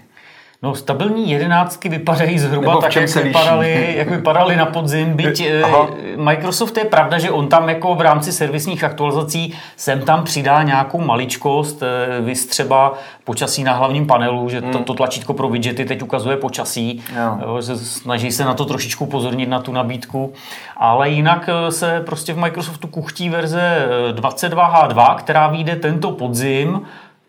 No, 0.62 0.74
stabilní 0.74 1.30
jedenáctky 1.30 1.88
vypadají 1.88 2.38
zhruba 2.38 2.80
tak, 2.80 2.96
jak 2.96 3.14
vypadaly, 3.14 3.94
jak 3.96 4.10
vypadaly 4.10 4.56
na 4.56 4.66
podzim, 4.66 5.16
byť 5.16 5.40
eh, 5.40 5.62
Aha. 5.62 5.88
Microsoft 6.16 6.76
je 6.76 6.84
pravda, 6.84 7.18
že 7.18 7.30
on 7.30 7.48
tam 7.48 7.68
jako 7.68 7.94
v 7.94 8.00
rámci 8.00 8.32
servisních 8.32 8.84
aktualizací 8.84 9.54
sem 9.76 10.00
tam 10.00 10.24
přidá 10.24 10.62
nějakou 10.62 11.00
maličkost, 11.00 11.82
eh, 11.82 12.20
vys 12.20 12.46
třeba 12.46 12.94
počasí 13.24 13.64
na 13.64 13.72
hlavním 13.72 14.06
panelu, 14.06 14.48
že 14.48 14.60
to, 14.60 14.66
hmm. 14.66 14.84
to 14.84 14.94
tlačítko 14.94 15.34
pro 15.34 15.48
widgety 15.48 15.84
teď 15.84 16.02
ukazuje 16.02 16.36
počasí, 16.36 17.02
jo. 17.16 17.62
že 17.62 17.76
snaží 17.76 18.32
se 18.32 18.44
na 18.44 18.54
to 18.54 18.64
trošičku 18.64 19.06
pozornit 19.06 19.48
na 19.48 19.60
tu 19.60 19.72
nabídku, 19.72 20.32
ale 20.76 21.08
jinak 21.08 21.48
eh, 21.48 21.72
se 21.72 22.02
prostě 22.06 22.32
v 22.32 22.38
Microsoftu 22.38 22.88
kuchtí 22.88 23.28
verze 23.28 23.88
22H2, 24.12 25.14
která 25.14 25.48
vyjde 25.48 25.76
tento 25.76 26.10
podzim, 26.10 26.80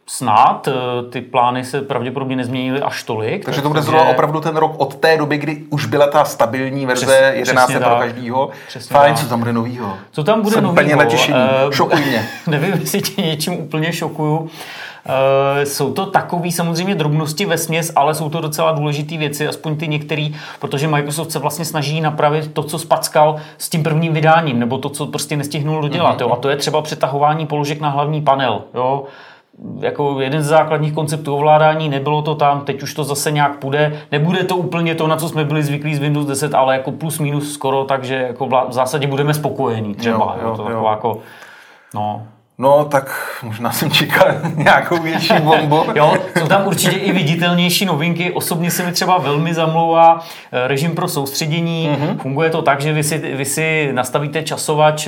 snad. 0.09 0.69
Ty 1.09 1.21
plány 1.21 1.63
se 1.63 1.81
pravděpodobně 1.81 2.35
nezměnily 2.35 2.81
až 2.81 3.03
tolik. 3.03 3.45
Takže 3.45 3.61
to 3.61 3.67
bude 3.67 3.81
zrovna 3.81 4.03
opravdu 4.03 4.39
ten 4.39 4.55
rok 4.55 4.75
od 4.77 4.95
té 4.95 5.17
doby, 5.17 5.37
kdy 5.37 5.63
už 5.69 5.85
byla 5.85 6.07
ta 6.07 6.25
stabilní 6.25 6.85
verze 6.85 7.05
přes, 7.05 7.35
11 7.35 7.71
pro 7.73 7.95
každýho. 7.99 8.49
Fajn, 8.87 9.15
co 9.15 9.25
tam 9.25 9.39
bude 9.39 9.53
novýho? 9.53 9.97
Co 10.11 10.23
tam 10.23 10.41
bude 10.41 10.61
novýho? 10.61 10.99
Uh, 10.99 11.71
Šokuj 11.71 12.01
mě. 12.05 12.27
nevím, 12.47 12.73
jestli 12.73 13.01
tě 13.01 13.21
něčím 13.21 13.53
úplně 13.53 13.93
šokuju. 13.93 14.37
Uh, 14.37 15.63
jsou 15.63 15.93
to 15.93 16.05
takové 16.05 16.51
samozřejmě 16.51 16.95
drobnosti 16.95 17.45
ve 17.45 17.57
směs, 17.57 17.91
ale 17.95 18.15
jsou 18.15 18.29
to 18.29 18.41
docela 18.41 18.71
důležité 18.71 19.17
věci, 19.17 19.47
aspoň 19.47 19.77
ty 19.77 19.87
některé, 19.87 20.27
protože 20.59 20.87
Microsoft 20.87 21.31
se 21.31 21.39
vlastně 21.39 21.65
snaží 21.65 22.01
napravit 22.01 22.53
to, 22.53 22.63
co 22.63 22.79
spackal 22.79 23.35
s 23.57 23.69
tím 23.69 23.83
prvním 23.83 24.13
vydáním, 24.13 24.59
nebo 24.59 24.77
to, 24.77 24.89
co 24.89 25.05
prostě 25.05 25.37
nestihnul 25.37 25.81
dodělat. 25.81 26.17
Mm-hmm. 26.17 26.21
Jo? 26.21 26.31
A 26.31 26.35
to 26.35 26.49
je 26.49 26.55
třeba 26.55 26.81
přetahování 26.81 27.47
položek 27.47 27.81
na 27.81 27.89
hlavní 27.89 28.21
panel. 28.21 28.61
Jo? 28.73 29.03
Jako 29.79 30.21
jeden 30.21 30.43
z 30.43 30.47
základních 30.47 30.93
konceptů 30.93 31.35
ovládání, 31.35 31.89
nebylo 31.89 32.21
to 32.21 32.35
tam, 32.35 32.61
teď 32.61 32.83
už 32.83 32.93
to 32.93 33.03
zase 33.03 33.31
nějak 33.31 33.57
půjde. 33.57 33.99
Nebude 34.11 34.43
to 34.43 34.57
úplně 34.57 34.95
to, 34.95 35.07
na 35.07 35.17
co 35.17 35.29
jsme 35.29 35.45
byli 35.45 35.63
zvyklí 35.63 35.95
z 35.95 35.99
Windows 35.99 36.27
10, 36.27 36.53
ale 36.53 36.73
jako 36.77 36.91
plus 36.91 37.19
minus 37.19 37.53
skoro, 37.53 37.83
takže 37.83 38.15
jako 38.15 38.47
v 38.47 38.73
zásadě 38.73 39.07
budeme 39.07 39.33
spokojení 39.33 39.95
třeba. 39.95 40.35
Jo, 40.41 40.41
jo, 40.41 40.49
jo, 40.49 40.57
to 40.57 40.71
jo. 40.71 40.87
Jako, 40.89 41.17
no, 41.95 42.27
No, 42.59 42.85
tak 42.85 43.37
možná 43.43 43.71
jsem 43.71 43.91
čekal 43.91 44.27
nějakou 44.55 44.97
větší 45.01 45.33
bombu. 45.39 45.83
jo, 45.95 46.13
jsou 46.39 46.47
tam 46.47 46.67
určitě 46.67 46.97
i 46.97 47.11
viditelnější 47.11 47.85
novinky. 47.85 48.31
Osobně 48.31 48.71
se 48.71 48.85
mi 48.85 48.91
třeba 48.91 49.17
velmi 49.17 49.53
zamlouvá 49.53 50.19
eh, 50.51 50.67
režim 50.67 50.95
pro 50.95 51.07
soustředění. 51.07 51.89
Mm-hmm. 51.89 52.17
Funguje 52.17 52.49
to 52.49 52.61
tak, 52.61 52.81
že 52.81 52.93
vy 52.93 53.03
si, 53.03 53.17
vy 53.17 53.45
si 53.45 53.89
nastavíte 53.91 54.43
časovač, 54.43 55.07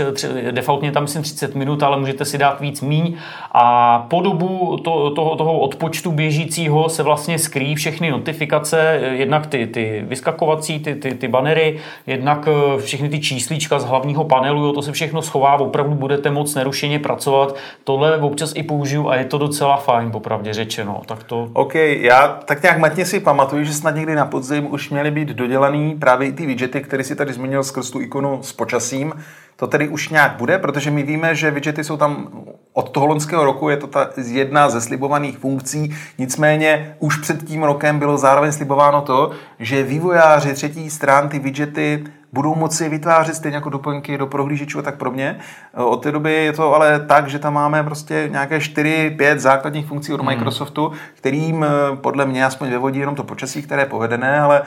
defaultně 0.51 0.91
tam 0.91 1.03
myslím 1.03 1.23
30 1.23 1.55
minut, 1.55 1.83
ale 1.83 1.99
můžete 1.99 2.25
si 2.25 2.37
dát 2.37 2.61
víc 2.61 2.81
míň. 2.81 3.17
A 3.51 3.99
po 4.09 4.21
dobu 4.21 4.77
to, 4.83 5.09
toho, 5.09 5.35
toho 5.35 5.59
odpočtu 5.59 6.11
běžícího 6.11 6.89
se 6.89 7.03
vlastně 7.03 7.39
skrýjí 7.39 7.75
všechny 7.75 8.11
notifikace, 8.11 8.99
jednak 9.11 9.47
ty, 9.47 9.67
ty 9.67 10.03
vyskakovací, 10.07 10.79
ty, 10.79 10.95
ty, 10.95 11.13
ty 11.13 11.27
banery, 11.27 11.79
jednak 12.07 12.47
eh, 12.47 12.81
všechny 12.81 13.09
ty 13.09 13.19
číslíčka 13.19 13.79
z 13.79 13.85
hlavního 13.85 14.23
panelu, 14.23 14.65
jo, 14.65 14.73
to 14.73 14.81
se 14.81 14.91
všechno 14.91 15.21
schová, 15.21 15.59
opravdu 15.59 15.95
budete 15.95 16.31
moc 16.31 16.55
nerušeně 16.55 16.99
pracovat 16.99 17.38
pracovat. 17.45 17.55
Tohle 17.83 18.17
občas 18.17 18.51
i 18.55 18.63
použiju 18.63 19.09
a 19.09 19.15
je 19.15 19.25
to 19.25 19.37
docela 19.37 19.77
fajn, 19.77 20.11
popravdě 20.11 20.53
řečeno. 20.53 21.01
Tak 21.05 21.23
to... 21.23 21.49
OK, 21.53 21.75
já 21.75 22.27
tak 22.27 22.63
nějak 22.63 22.77
matně 22.77 23.05
si 23.05 23.19
pamatuju, 23.19 23.63
že 23.63 23.73
snad 23.73 23.95
někdy 23.95 24.15
na 24.15 24.25
podzim 24.25 24.73
už 24.73 24.89
měly 24.89 25.11
být 25.11 25.29
dodělaný 25.29 25.95
právě 25.95 26.27
i 26.27 26.31
ty 26.31 26.45
widgety, 26.45 26.81
které 26.81 27.03
si 27.03 27.15
tady 27.15 27.33
zmínil 27.33 27.63
skrz 27.63 27.91
tu 27.91 28.01
ikonu 28.01 28.39
s 28.43 28.53
počasím. 28.53 29.13
To 29.55 29.67
tedy 29.67 29.87
už 29.87 30.09
nějak 30.09 30.37
bude, 30.37 30.57
protože 30.57 30.91
my 30.91 31.03
víme, 31.03 31.35
že 31.35 31.51
widgety 31.51 31.83
jsou 31.83 31.97
tam 31.97 32.27
od 32.73 32.89
toho 32.89 33.05
loňského 33.05 33.45
roku, 33.45 33.69
je 33.69 33.77
to 33.77 33.87
ta 33.87 34.09
jedna 34.27 34.69
ze 34.69 34.81
slibovaných 34.81 35.37
funkcí, 35.37 35.95
nicméně 36.17 36.95
už 36.99 37.17
před 37.17 37.43
tím 37.43 37.63
rokem 37.63 37.99
bylo 37.99 38.17
zároveň 38.17 38.51
slibováno 38.51 39.01
to, 39.01 39.31
že 39.59 39.83
vývojáři 39.83 40.53
třetí 40.53 40.89
strán 40.89 41.29
ty 41.29 41.39
widgety 41.39 42.03
budou 42.33 42.55
moci 42.55 42.89
vytvářet 42.89 43.35
stejně 43.35 43.55
jako 43.55 43.69
doplňky 43.69 44.17
do 44.17 44.27
prohlížečů 44.27 44.79
a 44.79 44.81
tak 44.81 44.97
pro 44.97 45.11
mě. 45.11 45.39
Od 45.73 46.03
té 46.03 46.11
doby 46.11 46.33
je 46.33 46.53
to 46.53 46.75
ale 46.75 46.99
tak, 46.99 47.27
že 47.27 47.39
tam 47.39 47.53
máme 47.53 47.83
prostě 47.83 48.29
nějaké 48.31 48.57
4-5 48.57 49.37
základních 49.37 49.85
funkcí 49.85 50.13
od 50.13 50.19
hmm. 50.19 50.29
Microsoftu, 50.29 50.91
kterým 51.13 51.63
eh, 51.63 51.67
podle 51.95 52.25
mě 52.25 52.45
aspoň 52.45 52.69
vyvodí 52.69 52.99
jenom 52.99 53.15
to 53.15 53.23
počasí, 53.23 53.61
které 53.61 53.81
je 53.81 53.85
povedené, 53.85 54.39
ale 54.39 54.61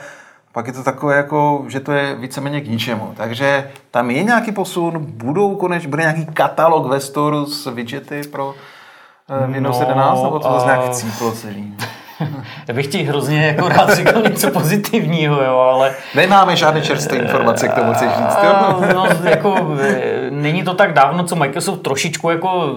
pak 0.51 0.67
je 0.67 0.73
to 0.73 0.83
takové, 0.83 1.17
jako, 1.17 1.65
že 1.67 1.79
to 1.79 1.91
je 1.91 2.15
víceméně 2.15 2.61
k 2.61 2.67
ničemu. 2.67 3.13
Takže 3.17 3.71
tam 3.91 4.11
je 4.11 4.23
nějaký 4.23 4.51
posun, 4.51 4.93
budou 4.99 5.55
konečně, 5.55 5.89
bude 5.89 6.03
nějaký 6.03 6.25
katalog 6.25 6.85
ve 6.85 6.99
store 6.99 7.37
s 7.47 7.73
widgety 7.73 8.21
pro 8.31 8.47
uh, 8.47 9.53
Windows 9.53 9.79
no, 9.79 9.87
11, 9.87 10.23
nebo 10.23 10.39
to 10.39 10.53
zase 10.53 10.65
nějak 10.65 10.85
chcíplo 10.85 11.31
celý? 11.31 11.77
Já 12.67 12.73
bych 12.73 12.87
ti 12.87 13.03
hrozně 13.03 13.45
jako 13.45 13.69
rád 13.69 13.93
řekl 13.93 14.21
něco 14.21 14.51
pozitivního, 14.51 15.43
jo, 15.43 15.57
ale... 15.57 15.91
Nemáme 16.15 16.55
žádné 16.55 16.81
čerstvé 16.81 17.17
informace 17.17 17.67
k 17.67 17.73
tomu, 17.73 17.93
chceš 17.93 18.09
říct, 18.09 18.37
jo? 18.43 18.81
No, 18.93 19.07
jako, 19.23 19.77
e, 19.81 20.31
není 20.31 20.63
to 20.63 20.73
tak 20.73 20.93
dávno, 20.93 21.23
co 21.23 21.35
Microsoft 21.35 21.81
trošičku 21.81 22.29
jako 22.29 22.75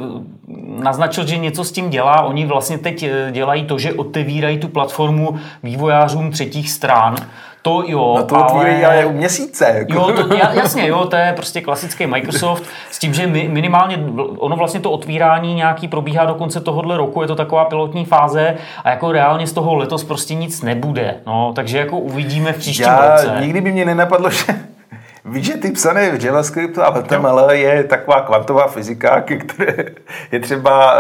naznačil, 0.79 1.26
že 1.26 1.37
něco 1.37 1.65
s 1.65 1.73
tím 1.73 1.91
dělá. 1.91 2.23
Oni 2.23 2.47
vlastně 2.47 2.79
teď 2.79 3.03
e, 3.03 3.29
dělají 3.33 3.65
to, 3.65 3.79
že 3.79 3.93
otevírají 3.93 4.59
tu 4.59 4.69
platformu 4.69 5.38
vývojářům 5.62 6.31
třetích 6.31 6.71
stran 6.71 7.17
to 7.66 7.82
jo, 7.87 8.14
no 8.16 8.25
to 8.25 8.50
ale... 8.50 8.87
ale 8.87 9.12
měsíce. 9.12 9.64
Jako. 9.78 9.92
Jo, 9.92 10.12
to, 10.12 10.35
jasně, 10.35 10.88
jo, 10.88 11.04
to 11.04 11.16
je 11.16 11.32
prostě 11.37 11.61
klasický 11.61 12.06
Microsoft 12.06 12.64
s 12.90 12.99
tím, 12.99 13.14
že 13.14 13.26
minimálně 13.26 13.99
ono 14.38 14.56
vlastně 14.56 14.80
to 14.80 14.90
otvírání 14.90 15.54
nějaký 15.54 15.88
probíhá 15.88 16.25
do 16.25 16.35
konce 16.35 16.61
tohohle 16.61 16.96
roku, 16.96 17.23
je 17.23 17.28
to 17.28 17.35
taková 17.35 17.64
pilotní 17.64 18.04
fáze 18.04 18.56
a 18.85 18.90
jako 18.90 19.12
reálně 19.12 19.46
z 19.46 19.52
toho 19.52 19.75
letos 19.75 20.04
prostě 20.04 20.35
nic 20.35 20.62
nebude. 20.62 21.14
No, 21.26 21.52
takže 21.56 21.78
jako 21.78 21.99
uvidíme 21.99 22.52
v 22.52 22.58
příštím 22.58 22.87
Já, 22.87 23.11
roce. 23.11 23.37
Nikdy 23.40 23.61
by 23.61 23.73
mě 23.73 23.85
nenapadlo, 23.85 24.30
že 24.46 24.54
Widgety 25.28 25.71
psané 25.71 26.11
v 26.11 26.25
JavaScriptu 26.25 26.83
a 26.83 26.90
HTML 26.90 27.50
je 27.50 27.85
taková 27.85 28.21
kvantová 28.21 28.66
fyzika, 28.68 29.21
které 29.21 29.85
je 30.33 30.40
třeba, 30.40 30.95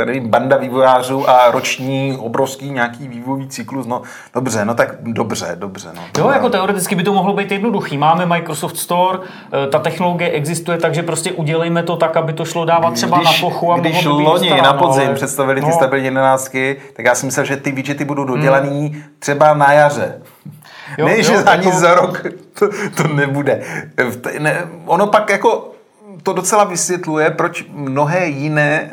eh, 0.00 0.04
nevím, 0.04 0.28
banda 0.28 0.56
vývojářů 0.56 1.30
a 1.30 1.50
roční 1.50 2.16
obrovský 2.20 2.70
nějaký 2.70 3.08
vývojový 3.08 3.48
cyklus. 3.48 3.86
No 3.86 4.02
dobře, 4.34 4.64
no 4.64 4.74
tak 4.74 4.94
dobře, 5.00 5.56
dobře. 5.58 5.88
No, 5.96 6.02
jo, 6.18 6.30
jako 6.30 6.48
teoreticky 6.48 6.94
by 6.94 7.02
to 7.02 7.12
mohlo 7.12 7.32
být 7.32 7.52
jednoduchý. 7.52 7.98
Máme 7.98 8.26
Microsoft 8.26 8.76
Store, 8.76 9.18
eh, 9.18 9.66
ta 9.66 9.78
technologie 9.78 10.30
existuje, 10.30 10.78
takže 10.78 11.02
prostě 11.02 11.32
udělejme 11.32 11.82
to 11.82 11.96
tak, 11.96 12.16
aby 12.16 12.32
to 12.32 12.44
šlo 12.44 12.64
dávat 12.64 12.94
třeba 12.94 13.16
když, 13.16 13.26
na 13.26 13.32
plochu. 13.40 13.72
A 13.72 13.78
když 13.78 14.04
loni 14.04 14.62
na 14.62 14.72
podzim 14.72 15.06
ale... 15.06 15.14
představili 15.14 15.60
ty 15.60 15.66
no. 15.66 15.72
stabilní 15.72 16.04
jedenáctky, 16.04 16.76
tak 16.92 17.06
já 17.06 17.14
si 17.14 17.26
myslel, 17.26 17.46
že 17.46 17.56
ty 17.56 17.72
widgety 17.72 18.04
budou 18.04 18.24
dodělaný 18.24 18.88
hmm. 18.88 19.02
třeba 19.18 19.54
na 19.54 19.72
jaře. 19.72 20.22
Jo, 20.98 21.06
ne, 21.06 21.16
jo, 21.18 21.22
že 21.22 21.36
ani 21.36 21.66
jako... 21.66 21.78
za 21.78 21.94
rok 21.94 22.22
to, 22.58 22.68
to 22.96 23.08
nebude. 23.08 23.62
Ne, 24.38 24.64
ono 24.86 25.06
pak 25.06 25.30
jako 25.30 25.72
to 26.22 26.32
docela 26.32 26.64
vysvětluje, 26.64 27.30
proč 27.30 27.64
mnohé 27.70 28.26
jiné 28.26 28.90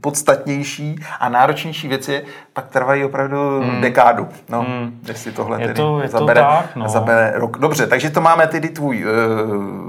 podstatnější 0.00 0.96
a 1.20 1.28
náročnější 1.28 1.88
věci 1.88 2.24
pak 2.52 2.66
trvají 2.66 3.04
opravdu 3.04 3.60
hmm. 3.60 3.80
dekádu. 3.80 4.28
No, 4.48 4.60
hmm. 4.62 5.00
jestli 5.08 5.32
tohle 5.32 5.60
je 5.60 5.66
tedy 5.66 5.76
to, 5.76 6.00
je 6.00 6.08
zabere, 6.08 6.40
to 6.40 6.46
tak, 6.46 6.76
no. 6.76 6.88
zabere 6.88 7.32
rok. 7.34 7.58
Dobře, 7.58 7.86
takže 7.86 8.10
to 8.10 8.20
máme 8.20 8.46
tedy 8.46 8.68
tvůj 8.68 9.04
uh, 9.04 9.12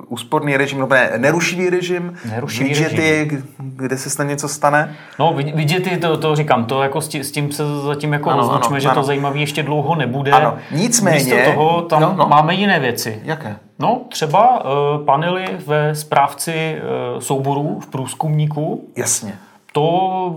úsporný 0.07 0.57
režim, 0.57 0.79
nebo 0.79 0.93
ne, 0.93 1.11
nerušivý 1.17 1.69
režim, 1.69 2.13
nerušivý 2.29 2.69
widgety, 2.69 3.29
režim. 3.29 3.43
kde 3.59 3.97
se 3.97 4.09
snad 4.09 4.25
něco 4.25 4.47
stane. 4.47 4.95
No, 5.19 5.33
widgety, 5.33 5.97
to, 5.97 6.17
to 6.17 6.35
říkám, 6.35 6.65
to 6.65 6.83
jako 6.83 7.01
s, 7.01 7.15
s 7.15 7.31
tím 7.31 7.51
se 7.51 7.63
zatím 7.81 8.13
jako 8.13 8.29
ano, 8.29 8.43
označíme, 8.43 8.75
ano, 8.75 8.79
že 8.79 8.87
ano. 8.87 9.01
to 9.01 9.07
zajímavé 9.07 9.37
ještě 9.37 9.63
dlouho 9.63 9.95
nebude. 9.95 10.31
Ano, 10.31 10.57
nicméně. 10.71 11.17
Místo 11.17 11.51
toho 11.51 11.81
tam 11.81 12.01
no, 12.01 12.13
no. 12.17 12.27
máme 12.27 12.53
jiné 12.53 12.79
věci. 12.79 13.21
Jaké? 13.23 13.55
No, 13.79 14.01
třeba 14.09 14.65
uh, 14.65 15.05
panely 15.05 15.45
ve 15.67 15.95
správci 15.95 16.81
uh, 17.13 17.19
souborů 17.19 17.79
v 17.79 17.87
průzkumníku. 17.87 18.89
Jasně. 18.95 19.33
To 19.71 20.35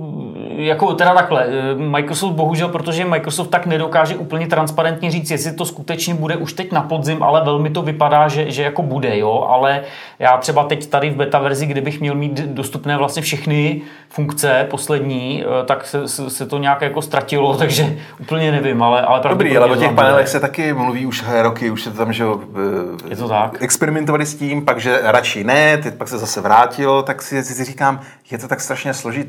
jako 0.56 0.94
teda 0.94 1.14
takhle, 1.14 1.46
Microsoft 1.76 2.32
bohužel, 2.32 2.68
protože 2.68 3.04
Microsoft 3.04 3.48
tak 3.48 3.66
nedokáže 3.66 4.16
úplně 4.16 4.46
transparentně 4.46 5.10
říct, 5.10 5.30
jestli 5.30 5.52
to 5.52 5.64
skutečně 5.64 6.14
bude 6.14 6.36
už 6.36 6.52
teď 6.52 6.72
na 6.72 6.82
podzim, 6.82 7.22
ale 7.22 7.44
velmi 7.44 7.70
to 7.70 7.82
vypadá, 7.82 8.28
že, 8.28 8.50
že 8.50 8.62
jako 8.62 8.82
bude, 8.82 9.18
jo, 9.18 9.46
ale 9.48 9.82
já 10.18 10.36
třeba 10.36 10.64
teď 10.64 10.86
tady 10.86 11.10
v 11.10 11.16
beta 11.16 11.38
verzi, 11.38 11.66
kdybych 11.66 12.00
měl 12.00 12.14
mít 12.14 12.40
dostupné 12.40 12.96
vlastně 12.96 13.22
všechny 13.22 13.80
funkce 14.08 14.66
poslední, 14.70 15.44
eh, 15.44 15.64
tak 15.66 15.86
se, 15.86 16.30
se 16.30 16.46
to 16.46 16.58
nějak 16.58 16.82
jako 16.82 17.02
ztratilo, 17.02 17.56
takže 17.58 17.96
úplně 18.20 18.52
nevím, 18.52 18.82
ale, 18.82 19.02
ale 19.02 19.20
Dobrý, 19.28 19.56
ale 19.56 19.66
o 19.66 19.76
těch 19.76 19.92
panelech 19.92 20.28
se 20.28 20.40
taky 20.40 20.72
mluví 20.72 21.06
už 21.06 21.24
roky, 21.42 21.70
už 21.70 21.82
se 21.82 21.90
to 21.90 21.96
tam, 21.96 22.12
že 22.12 22.24
eh, 22.24 23.10
je 23.10 23.16
to 23.16 23.28
tak. 23.28 23.62
experimentovali 23.62 24.26
s 24.26 24.34
tím, 24.34 24.64
pak, 24.64 24.80
že 24.80 25.00
radši 25.02 25.44
ne, 25.44 25.78
teď 25.78 25.94
pak 25.94 26.08
se 26.08 26.18
zase 26.18 26.40
vrátilo, 26.40 27.02
tak 27.02 27.22
si, 27.22 27.44
si 27.44 27.64
říkám, 27.64 28.00
je 28.30 28.38
to 28.38 28.48
tak 28.48 28.60
strašně 28.60 28.94
složité. 28.94 29.21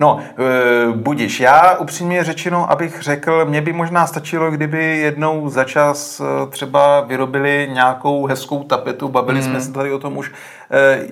No, 0.00 0.20
e, 0.20 0.92
budiš. 0.92 1.40
Já 1.40 1.76
upřímně 1.76 2.24
řečeno, 2.24 2.70
abych 2.70 3.02
řekl, 3.02 3.44
mě 3.44 3.60
by 3.60 3.72
možná 3.72 4.06
stačilo, 4.06 4.50
kdyby 4.50 4.98
jednou 4.98 5.48
za 5.48 5.64
čas 5.64 6.22
třeba 6.50 7.00
vyrobili 7.00 7.68
nějakou 7.72 8.26
hezkou 8.26 8.64
tapetu, 8.64 9.08
bavili 9.08 9.40
hmm. 9.40 9.50
jsme 9.50 9.60
se 9.60 9.72
tady 9.72 9.92
o 9.92 9.98
tom 9.98 10.16
už, 10.16 10.32
e, 10.70 11.06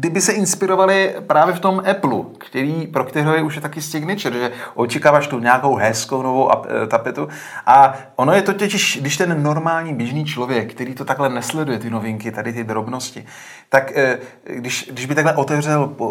kdyby 0.00 0.20
se 0.20 0.32
inspirovali 0.32 1.14
právě 1.26 1.54
v 1.54 1.60
tom 1.60 1.82
Apple, 1.90 2.18
který, 2.38 2.86
pro 2.86 3.04
kterého 3.04 3.34
je 3.34 3.42
už 3.42 3.54
je 3.54 3.60
taky 3.60 3.82
signature, 3.82 4.38
že 4.38 4.52
očekáváš 4.74 5.26
tu 5.26 5.38
nějakou 5.38 5.74
hezkou 5.74 6.22
novou 6.22 6.50
e, 6.52 6.86
tapetu. 6.86 7.28
A 7.66 7.94
ono 8.16 8.32
je 8.32 8.42
to 8.42 8.54
totiž, 8.54 8.98
když 9.00 9.16
ten 9.16 9.42
normální 9.42 9.94
běžný 9.94 10.24
člověk, 10.24 10.74
který 10.74 10.94
to 10.94 11.04
takhle 11.04 11.28
nesleduje, 11.28 11.78
ty 11.78 11.90
novinky, 11.90 12.32
tady 12.32 12.52
ty 12.52 12.64
drobnosti, 12.64 13.26
tak 13.68 13.96
e, 13.96 14.18
když, 14.44 14.90
když 14.92 15.06
by 15.06 15.14
takhle 15.14 15.34
otevřel 15.34 15.90
e, 15.90 16.04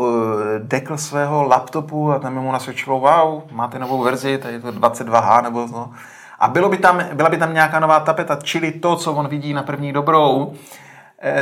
dekl 0.60 0.98
svého 0.98 1.44
laptopu 1.44 2.12
a 2.12 2.20
tam 2.20 2.34
mu 2.34 2.52
nasvědčilo, 2.52 3.00
wow, 3.00 3.42
máte 3.52 3.80
novou 3.80 4.04
verzi, 4.04 4.38
tady 4.38 4.54
je 4.54 4.60
to 4.60 4.72
22H 4.72 5.44
nebo 5.44 5.68
no. 5.72 5.92
A 6.40 6.48
bylo 6.48 6.70
by 6.70 6.78
tam, 6.78 7.04
byla 7.14 7.30
by 7.30 7.38
tam 7.38 7.54
nějaká 7.54 7.80
nová 7.80 8.00
tapeta, 8.00 8.40
čili 8.44 8.72
to, 8.72 8.96
co 8.96 9.14
on 9.14 9.28
vidí 9.28 9.54
na 9.54 9.64
první 9.64 9.94
dobrou, 9.94 10.54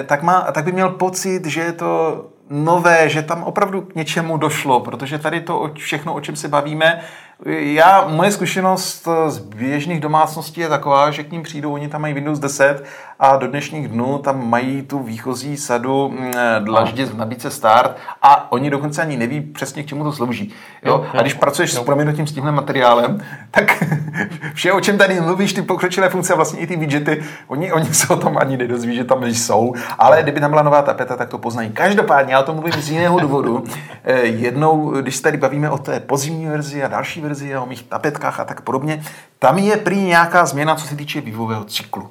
tak, 0.05 0.23
má, 0.23 0.41
tak 0.41 0.65
by 0.65 0.71
měl 0.71 0.89
pocit, 0.89 1.45
že 1.45 1.61
je 1.61 1.71
to 1.71 2.25
nové, 2.49 3.09
že 3.09 3.21
tam 3.21 3.43
opravdu 3.43 3.81
k 3.81 3.95
něčemu 3.95 4.37
došlo, 4.37 4.79
protože 4.79 5.19
tady 5.19 5.41
to 5.41 5.71
všechno, 5.75 6.13
o 6.13 6.21
čem 6.21 6.35
se 6.35 6.47
bavíme, 6.47 7.01
Já, 7.45 8.07
moje 8.07 8.31
zkušenost 8.31 9.07
z 9.27 9.37
běžných 9.37 9.99
domácností 9.99 10.61
je 10.61 10.69
taková, 10.69 11.11
že 11.11 11.23
k 11.23 11.31
ním 11.31 11.43
přijdou, 11.43 11.73
oni 11.73 11.87
tam 11.87 12.01
mají 12.01 12.13
Windows 12.13 12.39
10 12.39 12.83
a 13.19 13.37
do 13.37 13.47
dnešních 13.47 13.87
dnů 13.87 14.17
tam 14.17 14.49
mají 14.49 14.81
tu 14.81 14.99
výchozí 14.99 15.57
sadu 15.57 16.09
mm, 16.09 16.31
dlaždic 16.59 17.09
v 17.09 17.17
nabídce 17.17 17.51
Start 17.51 17.97
a 18.21 18.51
oni 18.51 18.69
dokonce 18.69 19.01
ani 19.01 19.17
neví 19.17 19.41
přesně, 19.41 19.83
k 19.83 19.85
čemu 19.85 20.03
to 20.03 20.11
slouží. 20.11 20.53
Jo? 20.83 21.05
A 21.13 21.21
když 21.21 21.33
pracuješ 21.33 21.73
s 21.73 21.79
proměnutím 21.79 22.27
s 22.27 22.31
tímhle 22.31 22.51
materiálem, 22.51 23.21
tak 23.51 23.83
vše, 24.53 24.71
o 24.71 24.81
čem 24.81 24.97
tady 24.97 25.21
mluvíš, 25.21 25.53
ty 25.53 25.61
pokročilé 25.61 26.09
funkce, 26.09 26.35
vlastně 26.35 26.59
i 26.59 26.67
ty 26.67 26.75
widgety, 26.75 27.23
oni, 27.47 27.71
oni 27.71 27.93
se 27.93 28.13
o 28.13 28.17
tom 28.17 28.37
ani 28.37 28.57
nedozví, 28.57 28.95
že 28.95 29.03
tam 29.03 29.25
jsou, 29.25 29.73
ale 29.99 30.23
kdyby 30.23 30.39
tam 30.39 30.51
byla 30.51 30.63
nová 30.63 30.81
tapeta, 30.81 31.15
tak 31.15 31.29
to 31.29 31.37
poznají. 31.37 31.69
Každopádně, 31.69 32.33
já 32.33 32.43
to 32.43 32.53
mluvím 32.53 32.81
z 32.81 32.89
jiného 32.89 33.19
důvodu. 33.19 33.63
Eh, 34.03 34.19
jednou, 34.19 34.91
když 35.01 35.15
se 35.15 35.23
tady 35.23 35.37
bavíme 35.37 35.69
o 35.69 35.77
té 35.77 35.99
pozimní 35.99 36.45
verzi 36.45 36.83
a 36.83 36.87
další 36.87 37.21
verzi 37.21 37.26
a 37.55 37.61
o 37.61 37.65
mých 37.65 37.83
tapetkách 37.83 38.39
a 38.39 38.45
tak 38.45 38.61
podobně, 38.61 39.03
tam 39.39 39.57
je 39.57 39.77
prý 39.77 40.01
nějaká 40.01 40.45
změna, 40.45 40.75
co 40.75 40.87
se 40.87 40.95
týče 40.95 41.21
vývojového 41.21 41.63
cyklu. 41.63 42.09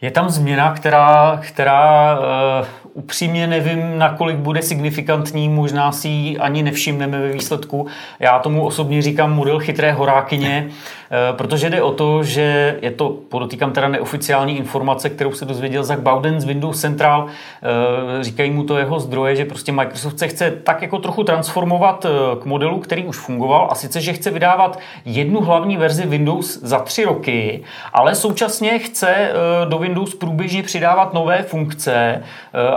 Je 0.00 0.10
tam 0.10 0.30
změna, 0.30 0.74
která, 0.74 1.40
která 1.42 2.18
uh, 2.18 2.66
upřímně 3.06 3.46
nevím, 3.46 3.98
nakolik 3.98 4.36
bude 4.36 4.62
signifikantní, 4.62 5.48
možná 5.48 5.92
si 5.92 6.08
ji 6.08 6.38
ani 6.38 6.62
nevšimneme 6.62 7.20
ve 7.20 7.32
výsledku. 7.32 7.86
Já 8.20 8.38
tomu 8.38 8.66
osobně 8.66 9.02
říkám 9.02 9.32
model 9.32 9.60
chytré 9.60 9.92
horákyně, 9.92 10.68
Eh, 11.10 11.32
protože 11.32 11.70
jde 11.70 11.82
o 11.82 11.92
to, 11.92 12.22
že 12.22 12.78
je 12.82 12.90
to, 12.90 13.08
podotýkám 13.28 13.72
teda 13.72 13.88
neoficiální 13.88 14.56
informace, 14.56 15.10
kterou 15.10 15.32
se 15.32 15.44
dozvěděl 15.44 15.84
Zach 15.84 15.98
Bowden 15.98 16.40
z 16.40 16.44
Windows 16.44 16.80
Central, 16.80 17.26
eh, 17.26 18.24
říkají 18.24 18.50
mu 18.50 18.64
to 18.64 18.78
jeho 18.78 19.00
zdroje, 19.00 19.36
že 19.36 19.44
prostě 19.44 19.72
Microsoft 19.72 20.18
se 20.18 20.28
chce 20.28 20.50
tak 20.50 20.82
jako 20.82 20.98
trochu 20.98 21.24
transformovat 21.24 22.04
eh, 22.04 22.36
k 22.40 22.44
modelu, 22.44 22.78
který 22.78 23.04
už 23.04 23.16
fungoval 23.16 23.68
a 23.70 23.74
sice, 23.74 24.00
že 24.00 24.12
chce 24.12 24.30
vydávat 24.30 24.78
jednu 25.04 25.40
hlavní 25.40 25.76
verzi 25.76 26.06
Windows 26.06 26.58
za 26.62 26.78
tři 26.78 27.04
roky, 27.04 27.62
ale 27.92 28.14
současně 28.14 28.78
chce 28.78 29.32
do 29.68 29.78
Windows 29.78 30.14
průběžně 30.14 30.62
přidávat 30.62 31.14
nové 31.14 31.42
funkce 31.42 32.22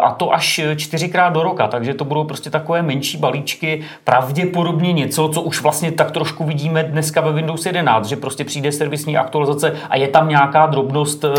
a 0.01 0.12
to 0.19 0.33
až 0.33 0.61
čtyřikrát 0.75 1.29
do 1.29 1.43
roka, 1.43 1.67
takže 1.67 1.93
to 1.93 2.05
budou 2.05 2.23
prostě 2.23 2.49
takové 2.49 2.81
menší 2.81 3.17
balíčky, 3.17 3.81
pravděpodobně 4.03 4.93
něco, 4.93 5.29
co 5.29 5.41
už 5.41 5.61
vlastně 5.61 5.91
tak 5.91 6.11
trošku 6.11 6.43
vidíme 6.43 6.83
dneska 6.83 7.21
ve 7.21 7.33
Windows 7.33 7.65
11, 7.65 8.05
že 8.05 8.15
prostě 8.15 8.43
přijde 8.43 8.71
servisní 8.71 9.17
aktualizace 9.17 9.75
a 9.89 9.97
je 9.97 10.07
tam 10.07 10.29
nějaká 10.29 10.65
drobnost, 10.65 11.23
eh, 11.23 11.29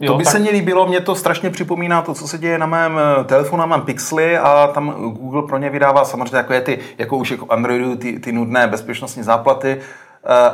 Jo, 0.00 0.12
to 0.12 0.18
by 0.18 0.24
tak... 0.24 0.32
se 0.32 0.38
mi 0.38 0.50
líbilo, 0.50 0.86
mě 0.86 1.00
to 1.00 1.14
strašně 1.14 1.50
připomíná 1.50 2.02
to, 2.02 2.14
co 2.14 2.28
se 2.28 2.38
děje 2.38 2.58
na 2.58 2.66
mém 2.66 2.98
eh, 3.20 3.24
telefonu, 3.24 3.66
mám 3.66 3.82
Pixely 3.82 4.38
a 4.38 4.66
tam 4.66 4.90
Google 4.90 5.42
pro 5.42 5.58
ně 5.58 5.70
vydává 5.70 6.04
samozřejmě 6.04 6.36
jako 6.36 6.52
je 6.52 6.60
ty, 6.60 6.78
jako 6.98 7.16
už 7.16 7.30
jako 7.30 7.46
Androidu, 7.52 7.96
ty, 7.96 8.18
ty 8.18 8.32
nudné 8.32 8.66
bezpečnostní 8.66 9.22
záplaty, 9.22 9.80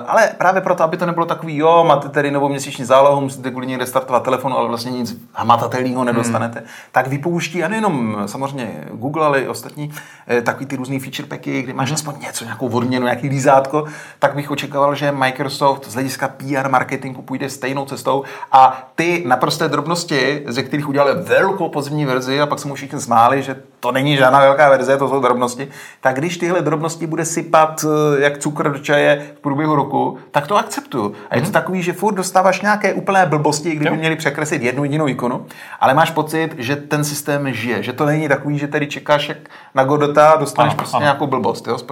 ale 0.06 0.30
právě 0.38 0.60
proto, 0.60 0.84
aby 0.84 0.96
to 0.96 1.06
nebylo 1.06 1.26
takový, 1.26 1.56
jo, 1.56 1.84
máte 1.88 2.08
tedy 2.08 2.30
novou 2.30 2.48
měsíční 2.48 2.84
zálohu, 2.84 3.20
musíte 3.20 3.50
kvůli 3.50 3.66
ní 3.66 3.76
restartovat 3.76 4.22
telefon, 4.22 4.52
ale 4.52 4.68
vlastně 4.68 4.90
nic 4.90 5.16
hmatatelného 5.32 6.04
nedostanete, 6.04 6.58
hmm. 6.58 6.68
tak 6.92 7.06
vypouští, 7.06 7.64
a 7.64 7.68
nejenom 7.68 8.16
samozřejmě 8.26 8.84
Google, 8.92 9.26
ale 9.26 9.40
i 9.40 9.48
ostatní, 9.48 9.92
eh, 10.28 10.42
takový 10.42 10.66
ty 10.66 10.76
různý 10.76 11.00
feature 11.00 11.28
packy, 11.28 11.62
kde 11.62 11.72
máš 11.72 11.92
aspoň 11.92 12.14
něco, 12.20 12.44
nějakou 12.44 12.68
odměnu, 12.68 13.04
nějaký 13.04 13.28
lízátko, 13.28 13.84
tak 14.18 14.34
bych 14.34 14.50
očekával, 14.50 14.94
že 14.94 15.12
Microsoft 15.12 15.90
z 15.90 15.94
hlediska 15.94 16.28
PR 16.28 16.68
marketingu 16.68 17.22
půjde 17.22 17.50
stejnou 17.50 17.84
cestou 17.84 18.24
a 18.52 18.90
ty 18.94 19.22
naprosté 19.26 19.68
drobnosti, 19.68 20.42
ze 20.46 20.62
kterých 20.62 20.88
udělali 20.88 21.22
velkou 21.22 21.68
pozemní 21.68 22.06
verzi 22.06 22.40
a 22.40 22.46
pak 22.46 22.58
se 22.58 22.68
mu 22.68 22.74
všichni 22.74 23.00
smáli, 23.00 23.42
že 23.42 23.56
to 23.80 23.92
není 23.92 24.16
žádná 24.16 24.40
velká 24.40 24.68
verze, 24.68 24.96
to 24.96 25.08
jsou 25.08 25.20
drobnosti, 25.20 25.68
tak 26.00 26.16
když 26.16 26.38
tyhle 26.38 26.62
drobnosti 26.62 27.06
bude 27.06 27.24
sypat 27.24 27.84
eh, 27.84 28.20
jak 28.20 28.38
cukr 28.38 28.72
do 28.72 28.78
čaje 28.78 29.26
v 29.36 29.40
průběhu 29.40 29.59
roku, 29.66 30.18
tak 30.30 30.46
to 30.46 30.56
akceptuju. 30.56 31.14
A 31.30 31.34
je 31.34 31.40
to 31.40 31.44
hmm. 31.44 31.52
takový, 31.52 31.82
že 31.82 31.92
furt 31.92 32.14
dostáváš 32.14 32.60
nějaké 32.60 32.94
úplné 32.94 33.26
blbosti, 33.26 33.70
kdyby 33.70 33.96
měli 33.96 34.16
překreslit 34.16 34.62
jednu 34.62 34.84
jedinou 34.84 35.08
ikonu, 35.08 35.46
ale 35.80 35.94
máš 35.94 36.10
pocit, 36.10 36.54
že 36.58 36.76
ten 36.76 37.04
systém 37.04 37.52
žije, 37.52 37.82
že 37.82 37.92
to 37.92 38.06
není 38.06 38.28
takový, 38.28 38.58
že 38.58 38.68
tady 38.68 38.86
čekáš 38.86 39.28
jak 39.28 39.38
na 39.74 39.84
Godota 39.84 40.30
a 40.30 40.36
dostaneš 40.36 40.70
ano, 40.70 40.76
prostě 40.76 40.96
ano. 40.96 41.04
nějakou 41.04 41.26
blbost, 41.26 41.66
jo, 41.66 41.78
s. 41.78 41.84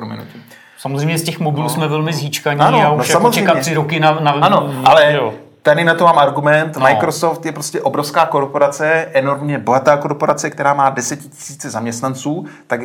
Samozřejmě 0.78 1.18
z 1.18 1.22
těch 1.22 1.38
mobilů 1.38 1.62
no. 1.62 1.68
jsme 1.68 1.88
velmi 1.88 2.12
zíčkaní 2.12 2.60
ano, 2.60 2.82
a 2.82 2.92
už 2.92 3.08
no, 3.08 3.14
jako 3.14 3.32
čekat 3.32 3.58
tři 3.58 3.75
roky 3.75 4.00
na, 4.00 4.20
na 4.20 4.30
Ano, 4.30 4.75
ale 4.84 5.12
jo. 5.12 5.34
tady 5.62 5.84
na 5.84 5.94
to 5.94 6.04
mám 6.04 6.18
argument. 6.18 6.76
No. 6.76 6.82
Microsoft 6.82 7.46
je 7.46 7.52
prostě 7.52 7.80
obrovská 7.82 8.26
korporace, 8.26 9.08
enormně 9.12 9.58
bohatá 9.58 9.96
korporace, 9.96 10.50
která 10.50 10.75
má 10.75 10.90
desetitisíce 10.90 11.70
zaměstnanců, 11.70 12.46
tak 12.66 12.80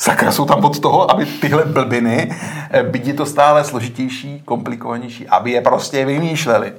sakra 0.00 0.32
jsou 0.32 0.44
tam 0.44 0.64
od 0.64 0.80
toho, 0.80 1.10
aby 1.10 1.26
tyhle 1.26 1.64
blbiny, 1.64 2.32
eh, 2.70 2.82
byť 2.82 3.06
je 3.06 3.14
to 3.14 3.26
stále 3.26 3.64
složitější, 3.64 4.42
komplikovanější, 4.44 5.28
aby 5.28 5.50
je 5.50 5.60
prostě 5.60 6.04
vymýšleli. 6.04 6.72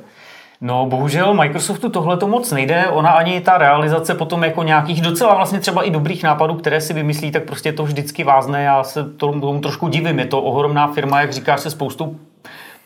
No, 0.62 0.86
bohužel 0.86 1.34
Microsoftu 1.34 1.90
tohle 1.90 2.18
to 2.18 2.28
moc 2.28 2.52
nejde. 2.52 2.88
Ona 2.88 3.10
ani 3.10 3.42
ta 3.42 3.58
realizace 3.58 4.14
potom 4.14 4.44
jako 4.44 4.64
nějakých 4.64 5.02
docela 5.02 5.36
vlastně 5.36 5.60
třeba 5.60 5.84
i 5.84 5.90
dobrých 5.92 6.24
nápadů, 6.24 6.54
které 6.54 6.82
si 6.82 6.94
vymyslí, 6.94 7.32
tak 7.32 7.44
prostě 7.44 7.74
to 7.74 7.84
vždycky 7.84 8.24
vázne. 8.24 8.64
Já 8.64 8.84
se 8.84 9.04
tomu, 9.04 9.42
tomu 9.42 9.60
trošku 9.60 9.88
divím. 9.88 10.20
Je 10.20 10.26
to 10.26 10.42
ohromná 10.42 10.88
firma, 10.88 11.22
jak 11.22 11.34
říkáš, 11.34 11.60
se 11.60 11.70
spoustou 11.70 12.16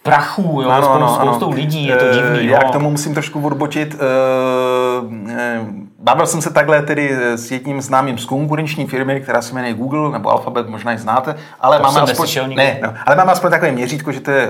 prachu, 0.04 0.62
jo, 0.64 0.70
ano, 0.70 0.92
ano, 0.92 1.16
spoustou 1.16 1.46
ano. 1.46 1.56
lidí, 1.56 1.86
je 1.88 1.96
to 1.96 2.06
divný. 2.14 2.40
Eh, 2.40 2.44
já 2.44 2.60
no. 2.64 2.70
k 2.70 2.72
tomu 2.72 2.92
musím 2.92 3.14
trošku 3.14 3.46
odbočit. 3.46 3.96
Eh, 3.96 5.85
bavil 6.06 6.26
jsem 6.26 6.42
se 6.42 6.54
takhle 6.54 6.82
tedy 6.82 7.18
s 7.36 7.52
jedním 7.52 7.82
známým 7.82 8.18
z 8.18 8.26
konkurenční 8.26 8.88
firmy, 8.88 9.22
která 9.22 9.42
se 9.42 9.54
jmenuje 9.54 9.74
Google, 9.74 10.12
nebo 10.12 10.30
Alphabet, 10.30 10.70
možná 10.70 10.94
i 10.94 10.98
znáte, 10.98 11.36
ale 11.62 11.80
máme 11.80 12.02
aspoň, 12.02 12.28
ne, 12.56 12.80
no, 12.82 12.94
ale 13.06 13.16
máme 13.16 13.32
aspoň 13.32 13.52
takové 13.52 13.72
měřítko, 13.72 14.12
že 14.12 14.20
to 14.20 14.32
je 14.32 14.50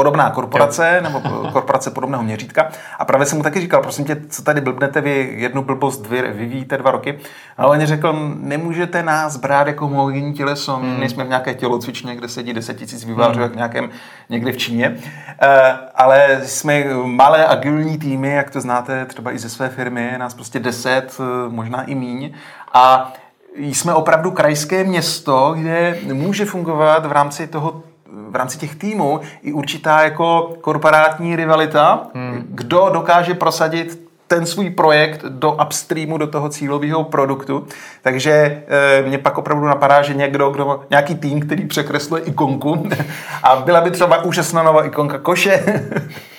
podobná 0.00 0.30
korporace, 0.30 0.92
jo. 0.94 1.02
nebo 1.02 1.20
korporace 1.52 1.90
podobného 1.90 2.22
měřítka. 2.22 2.68
A 2.98 3.04
právě 3.04 3.26
jsem 3.26 3.38
mu 3.38 3.44
taky 3.44 3.60
říkal, 3.60 3.82
prosím 3.82 4.04
tě, 4.04 4.16
co 4.28 4.42
tady 4.42 4.60
blbnete 4.60 5.00
vy, 5.00 5.34
jednu 5.36 5.62
blbost 5.62 6.06
vy, 6.06 6.22
vyvíjíte 6.22 6.76
dva 6.76 6.90
roky. 6.90 7.18
A 7.58 7.66
on 7.66 7.86
řekl, 7.86 8.12
nemůžete 8.40 9.02
nás 9.02 9.36
brát 9.36 9.66
jako 9.66 9.86
homogenní 9.86 10.34
těleso, 10.34 10.76
hmm. 10.76 11.00
nejsme 11.00 11.24
v 11.24 11.28
nějaké 11.28 11.54
tělocvičně, 11.54 12.16
kde 12.16 12.28
sedí 12.28 12.52
10 12.52 12.76
tisíc 12.76 13.04
vývářů, 13.04 13.32
hmm. 13.32 13.42
jak 13.42 13.56
nějakém 13.56 13.90
někde 14.28 14.52
v 14.52 14.56
Číně. 14.56 14.88
Uh, 14.88 15.46
ale 15.94 16.40
jsme 16.44 16.84
malé 16.94 17.46
agilní 17.46 17.98
týmy, 17.98 18.28
jak 18.28 18.50
to 18.50 18.60
znáte 18.60 19.06
třeba 19.06 19.32
i 19.32 19.38
ze 19.38 19.48
své 19.48 19.68
firmy, 19.68 20.14
nás 20.16 20.34
prostě 20.34 20.60
10, 20.60 21.20
eh, 21.20 21.48
možná 21.48 21.82
i 21.82 21.94
míň. 21.94 22.32
A 22.72 23.12
jsme 23.56 23.94
opravdu 23.94 24.30
krajské 24.30 24.84
město, 24.84 25.54
kde 25.56 25.98
může 26.12 26.44
fungovat 26.44 27.06
v 27.06 27.12
rámci 27.12 27.46
toho 27.46 27.82
v 28.30 28.36
rámci 28.36 28.58
těch 28.58 28.74
týmů 28.74 29.20
i 29.42 29.52
určitá 29.52 30.02
jako 30.02 30.54
korporátní 30.60 31.36
rivalita, 31.36 32.06
hmm. 32.14 32.46
kdo 32.48 32.90
dokáže 32.92 33.34
prosadit 33.34 34.10
ten 34.30 34.46
svůj 34.46 34.70
projekt 34.70 35.24
do 35.28 35.52
upstreamu, 35.52 36.18
do 36.18 36.26
toho 36.26 36.48
cílového 36.48 37.04
produktu. 37.04 37.66
Takže 38.02 38.32
e, 38.68 39.02
mě 39.02 39.18
pak 39.18 39.38
opravdu 39.38 39.66
napadá, 39.66 40.02
že 40.02 40.14
někdo, 40.14 40.50
kdo, 40.50 40.80
nějaký 40.90 41.14
tým, 41.14 41.40
který 41.40 41.66
překresluje 41.66 42.22
ikonku 42.22 42.88
a 43.42 43.56
byla 43.56 43.80
by 43.80 43.90
třeba 43.90 44.22
úžasná 44.22 44.62
nová 44.62 44.84
ikonka 44.84 45.18
koše, 45.18 45.64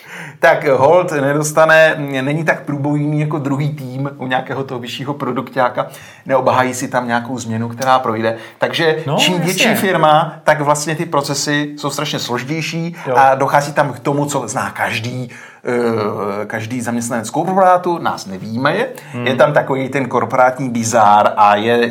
tak 0.42 0.68
Hold 0.68 1.12
nedostane, 1.12 1.96
není 1.98 2.44
tak 2.44 2.62
průbojný 2.62 3.20
jako 3.20 3.38
druhý 3.38 3.70
tým 3.70 4.10
u 4.18 4.28
nějakého 4.28 4.64
toho 4.64 4.80
vyššího 4.80 5.14
produktáka, 5.14 5.88
neobahají 6.26 6.74
si 6.74 6.88
tam 6.88 7.08
nějakou 7.08 7.38
změnu, 7.38 7.70
která 7.70 8.00
projde. 8.00 8.38
Takže 8.58 9.04
no, 9.08 9.18
čím 9.18 9.34
jasně. 9.34 9.46
větší 9.46 9.76
firma, 9.76 10.36
tak 10.44 10.62
vlastně 10.62 10.96
ty 10.96 11.06
procesy 11.06 11.74
jsou 11.78 11.90
strašně 11.90 12.20
složitější 12.20 12.96
jo. 13.08 13.16
a 13.18 13.36
dochází 13.36 13.74
tam 13.74 13.94
k 13.94 14.00
tomu, 14.00 14.26
co 14.26 14.48
zná 14.48 14.70
každý, 14.70 15.30
eh, 15.66 16.46
každý 16.46 16.82
zaměstnanec 16.82 17.30
korporátu, 17.30 17.98
nás 17.98 18.26
nevíme. 18.26 18.86
Hmm. 19.12 19.28
Je 19.28 19.36
tam 19.36 19.54
takový 19.54 19.90
ten 19.90 20.06
korporátní 20.06 20.70
bizár 20.70 21.34
a 21.38 21.56
je 21.56 21.90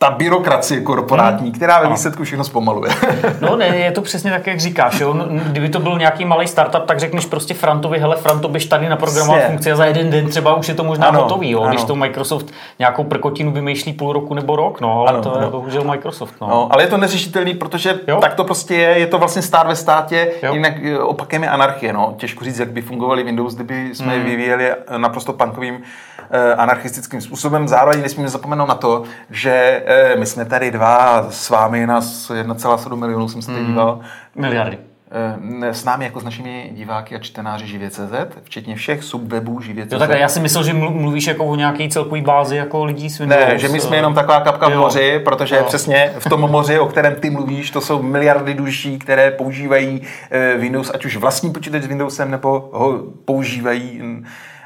ta 0.00 0.10
byrokracie 0.10 0.80
korporátní, 0.80 1.46
hmm. 1.46 1.54
která 1.54 1.80
ve 1.80 1.88
výsledku 1.88 2.24
všechno 2.24 2.44
zpomaluje. 2.44 2.90
no 3.40 3.56
ne, 3.56 3.66
je 3.66 3.92
to 3.92 4.02
přesně 4.02 4.30
tak, 4.30 4.46
jak 4.46 4.60
říkáš. 4.60 5.00
Jo? 5.00 5.14
Kdyby 5.30 5.68
to 5.68 5.80
byl 5.80 5.98
nějaký 5.98 6.24
malý 6.24 6.46
startup, 6.46 6.84
tak 6.84 7.00
řekneš 7.00 7.26
prostě 7.26 7.54
Frantovi, 7.54 7.98
hele 7.98 8.16
Franto, 8.16 8.48
běž 8.48 8.66
tady 8.66 8.88
naprogramovat 8.88 9.42
funkci 9.46 9.72
a 9.72 9.76
za 9.76 9.84
jeden 9.84 10.10
den 10.10 10.28
třeba 10.28 10.54
už 10.54 10.68
je 10.68 10.74
to 10.74 10.84
možná 10.84 11.06
ano, 11.06 11.22
hotový. 11.22 11.50
Jo? 11.50 11.60
Ano. 11.60 11.68
Když 11.70 11.84
to 11.84 11.96
Microsoft 11.96 12.46
nějakou 12.78 13.04
prkotinu 13.04 13.52
vymýšlí 13.52 13.92
půl 13.92 14.12
roku 14.12 14.34
nebo 14.34 14.56
rok, 14.56 14.80
no, 14.80 15.00
ale 15.00 15.08
ano, 15.08 15.22
to 15.22 15.28
je 15.28 15.42
ano. 15.42 15.50
bohužel 15.50 15.84
Microsoft. 15.84 16.34
No. 16.40 16.48
No, 16.48 16.68
ale 16.70 16.82
je 16.82 16.86
to 16.86 16.96
neřešitelný, 16.96 17.54
protože 17.54 18.00
jo? 18.08 18.20
tak 18.20 18.34
to 18.34 18.44
prostě 18.44 18.74
je, 18.74 18.98
je 18.98 19.06
to 19.06 19.18
vlastně 19.18 19.42
stát 19.42 19.66
ve 19.66 19.76
státě, 19.76 20.32
jo? 20.42 20.54
jinak 20.54 20.72
eh, 20.84 20.98
opakem 20.98 21.42
je 21.42 21.48
anarchie. 21.48 21.92
No. 21.92 22.14
Těžko 22.16 22.44
říct, 22.44 22.58
jak 22.58 22.72
by 22.72 22.82
fungovaly 22.82 23.22
Windows, 23.22 23.54
kdyby 23.54 23.94
jsme 23.94 24.14
hmm. 24.14 24.24
vyvíjeli 24.24 24.72
naprosto 24.96 25.32
punkovým 25.32 25.82
eh, 26.30 26.54
anarchistickým 26.54 27.20
způsobem. 27.20 27.68
Zároveň 27.68 28.02
nesmíme 28.02 28.28
zapomenout 28.28 28.68
na 28.68 28.74
to, 28.74 29.02
že 29.30 29.82
my 30.18 30.26
jsme 30.26 30.44
tady 30.44 30.70
dva 30.70 31.26
s 31.30 31.50
vámi 31.50 31.86
na 31.86 32.00
1,7 32.00 32.96
milionů, 32.96 33.28
jsem 33.28 33.42
se 33.42 33.50
teď 33.50 33.60
hmm. 33.60 33.66
díval. 33.66 34.00
Miliardy. 34.34 34.78
Eh, 35.10 35.74
s 35.74 35.84
námi 35.84 36.04
jako 36.04 36.20
s 36.20 36.24
našimi 36.24 36.70
diváky 36.72 37.14
a 37.14 37.18
čtenáři 37.18 37.66
Živě.cz, 37.66 38.12
včetně 38.42 38.76
všech 38.76 39.04
subwebů 39.04 39.60
Živě.cz. 39.60 39.92
Jo, 39.92 39.98
tak 39.98 40.10
já 40.10 40.28
si 40.28 40.40
myslel, 40.40 40.64
že 40.64 40.72
mluvíš 40.72 41.26
jako 41.26 41.44
o 41.44 41.56
nějaké 41.56 41.88
celkové 41.88 42.20
bázi 42.20 42.56
jako 42.56 42.84
lidí 42.84 43.10
s 43.10 43.18
Windows. 43.18 43.40
Ne, 43.48 43.58
že 43.58 43.68
my 43.68 43.80
jsme 43.80 43.96
jenom 43.96 44.14
taková 44.14 44.40
kapka 44.40 44.68
v 44.68 44.76
moři, 44.76 45.20
protože 45.24 45.56
jo. 45.56 45.64
přesně 45.66 46.12
v 46.18 46.28
tom 46.28 46.40
moři, 46.40 46.78
o 46.78 46.86
kterém 46.86 47.14
ty 47.14 47.30
mluvíš, 47.30 47.70
to 47.70 47.80
jsou 47.80 48.02
miliardy 48.02 48.54
duší, 48.54 48.98
které 48.98 49.30
používají 49.30 50.02
eh, 50.30 50.56
Windows, 50.56 50.90
ať 50.94 51.04
už 51.04 51.16
vlastní 51.16 51.52
počítač 51.52 51.82
s 51.82 51.86
Windowsem, 51.86 52.30
nebo 52.30 52.70
ho 52.72 52.98
používají 53.24 54.02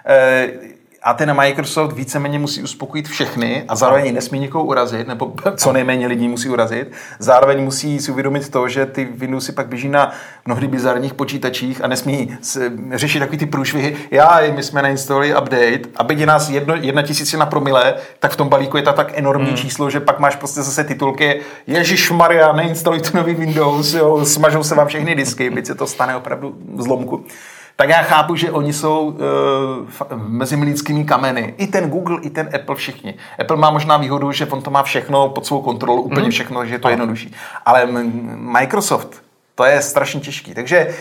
eh, 0.07 0.49
a 1.05 1.15
ten 1.15 1.37
Microsoft 1.37 1.93
víceméně 1.93 2.39
musí 2.39 2.63
uspokojit 2.63 3.09
všechny 3.09 3.65
a 3.69 3.77
zároveň 3.77 4.15
nesmí 4.15 4.39
nikoho 4.39 4.65
urazit, 4.65 5.09
nebo 5.09 5.33
co 5.57 5.73
nejméně 5.73 6.07
lidí 6.07 6.29
musí 6.29 6.49
urazit. 6.49 6.93
Zároveň 7.19 7.65
musí 7.65 8.01
si 8.01 8.13
uvědomit 8.13 8.51
to, 8.51 8.69
že 8.69 8.87
ty 8.87 9.05
Windowsy 9.05 9.53
pak 9.53 9.69
běží 9.69 9.89
na 9.89 10.13
mnohdy 10.47 10.67
bizarních 10.67 11.15
počítačích 11.15 11.85
a 11.85 11.87
nesmí 11.87 12.37
řešit 12.93 13.19
takový 13.19 13.39
ty 13.39 13.47
průšvihy. 13.47 13.97
Já, 14.11 14.41
my 14.55 14.63
jsme 14.63 14.83
nainstalovali 14.83 15.35
update 15.35 15.89
a 15.97 16.05
byť 16.05 16.19
je 16.19 16.27
nás 16.27 16.49
jedno, 16.49 16.75
jedna 16.75 17.03
tisícina 17.03 17.47
promile, 17.47 17.95
tak 18.19 18.33
v 18.33 18.37
tom 18.37 18.49
balíku 18.49 18.77
je 18.77 18.83
to 18.83 18.93
tak 18.93 19.19
enormní 19.19 19.49
hmm. 19.49 19.57
číslo, 19.57 19.91
že 19.91 20.01
pak 20.01 20.19
máš 20.19 20.37
prostě 20.37 20.63
zase 20.63 20.85
titulky 20.85 21.41
Ježíš 21.67 22.11
Maria, 22.11 22.53
neinstalujte 22.53 23.19
nový 23.19 23.35
Windows, 23.35 23.95
jo, 23.95 24.25
smažou 24.25 24.63
se 24.63 24.75
vám 24.75 24.87
všechny 24.87 25.15
disky, 25.15 25.51
byť 25.51 25.67
se 25.67 25.75
to 25.75 25.87
stane 25.87 26.17
opravdu 26.17 26.55
zlomku 26.77 27.25
tak 27.77 27.89
já 27.89 28.03
chápu, 28.03 28.37
že 28.37 28.51
oni 28.51 28.73
jsou 28.73 29.07
uh, 29.07 30.19
mezi 30.29 30.57
lidskými 30.57 31.05
kameny. 31.05 31.55
I 31.57 31.67
ten 31.67 31.91
Google, 31.91 32.19
i 32.23 32.31
ten 32.31 32.49
Apple, 32.55 32.77
všichni. 32.77 33.15
Apple 33.41 33.57
má 33.57 33.71
možná 33.71 33.97
výhodu, 33.97 34.33
že 34.33 34.47
on 34.47 34.63
to 34.63 34.71
má 34.71 34.83
všechno 34.83 35.29
pod 35.29 35.47
svou 35.47 35.63
kontrolu, 35.63 36.03
úplně 36.03 36.25
mm. 36.25 36.31
všechno, 36.31 36.67
že 36.67 36.75
je 36.75 36.79
to 36.79 36.89
jednodušší. 36.89 37.35
Ale 37.67 37.87
Microsoft, 38.37 39.23
to 39.55 39.65
je 39.65 39.83
strašně 39.83 40.21
těžký. 40.21 40.55
Takže 40.55 40.95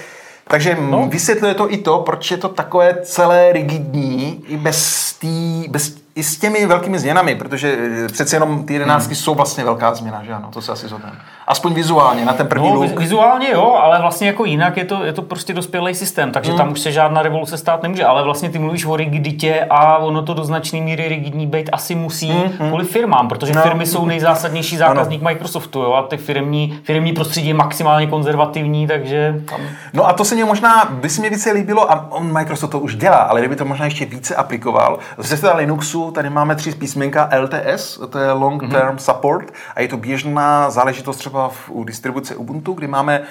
takže 0.48 0.78
no. 0.82 1.08
vysvětluje 1.08 1.54
to 1.54 1.74
i 1.74 1.78
to, 1.78 2.00
proč 2.00 2.32
je 2.32 2.38
to 2.38 2.50
takové 2.50 2.96
celé 3.02 3.54
rigidní, 3.54 4.44
i 4.48 4.58
bez, 4.58 5.14
tý, 5.14 5.68
bez 5.70 6.01
i 6.15 6.24
s 6.24 6.38
těmi 6.38 6.65
velkými 6.65 7.00
změnami, 7.00 7.36
protože 7.36 7.78
eh, 8.06 8.08
přece 8.08 8.36
jenom 8.36 8.63
ty 8.63 8.74
jedenáctky 8.74 9.13
hmm. 9.13 9.24
jsou 9.24 9.36
vlastně 9.36 9.63
velká 9.63 9.93
změna, 9.93 10.24
že 10.24 10.34
ano, 10.34 10.50
to 10.54 10.62
se 10.62 10.71
asi 10.71 10.88
zhodneme. 10.88 11.15
Aspoň 11.47 11.74
vizuálně, 11.74 12.26
na 12.26 12.34
ten 12.34 12.47
první 12.47 12.69
no, 12.69 12.76
look. 12.76 13.00
Vizuálně 13.00 13.52
jo, 13.52 13.80
ale 13.82 14.02
vlastně 14.02 14.28
jako 14.28 14.45
jinak 14.45 14.78
je 14.78 14.86
to, 14.86 15.04
je 15.04 15.13
to 15.13 15.21
prostě 15.21 15.54
dospělý 15.54 15.95
systém, 15.95 16.32
takže 16.32 16.52
hmm. 16.52 16.58
tam 16.58 16.71
už 16.71 16.80
se 16.80 16.91
žádná 16.91 17.21
revoluce 17.21 17.58
stát 17.58 17.84
nemůže, 17.84 18.06
ale 18.06 18.24
vlastně 18.24 18.50
ty 18.50 18.60
mluvíš 18.60 18.86
o 18.86 18.95
rigiditě 18.95 19.67
a 19.69 19.97
ono 19.97 20.21
to 20.21 20.34
do 20.34 20.43
značné 20.43 20.82
míry 20.82 21.08
rigidní 21.08 21.47
být 21.47 21.69
asi 21.74 21.95
musí 21.95 22.32
hmm. 22.32 22.67
kvůli 22.67 22.86
firmám, 22.86 23.28
protože 23.28 23.54
no. 23.54 23.62
firmy 23.62 23.86
jsou 23.86 24.06
nejzásadnější 24.06 24.78
zákazník 24.78 25.21
ano. 25.21 25.30
Microsoftu 25.30 25.80
jo, 25.80 25.93
a 25.93 26.04
ty 26.04 26.17
firmní, 26.17 26.80
firmní 26.84 27.13
prostředí 27.13 27.47
je 27.47 27.54
maximálně 27.54 28.08
konzervativní, 28.08 28.88
takže 28.88 29.41
tam... 29.50 29.62
No 29.93 30.08
a 30.08 30.13
to 30.13 30.26
se 30.26 30.36
mě 30.36 30.45
možná, 30.45 30.86
by 30.91 31.10
se 31.10 31.21
mi 31.21 31.30
více 31.30 31.52
líbilo, 31.52 31.91
a 31.91 32.12
on 32.12 32.34
Microsoft 32.34 32.71
to 32.71 32.80
už 32.80 32.95
dělá, 32.95 33.17
ale 33.17 33.39
kdyby 33.39 33.56
to 33.56 33.65
možná 33.65 33.86
ještě 33.86 34.06
více 34.06 34.36
aplikoval, 34.36 35.00
ze 35.17 35.54
Linuxu 35.54 36.01
tady 36.12 36.30
máme 36.30 36.56
tři 36.56 36.72
písmenka 36.72 37.30
LTS, 37.40 38.00
to 38.10 38.20
je 38.20 38.32
Long. 38.32 38.62
Term 38.62 38.96
mm-hmm. 38.96 39.14
Support, 39.14 39.54
a 39.76 39.82
je 39.82 39.88
to 39.88 39.98
běžná 39.98 40.70
záležitost 40.70 41.18
třeba 41.18 41.50
v, 41.50 41.70
u 41.70 41.84
distribuce 41.84 42.36
Ubuntu, 42.36 42.74
kdy 42.74 42.88
máme 42.88 43.22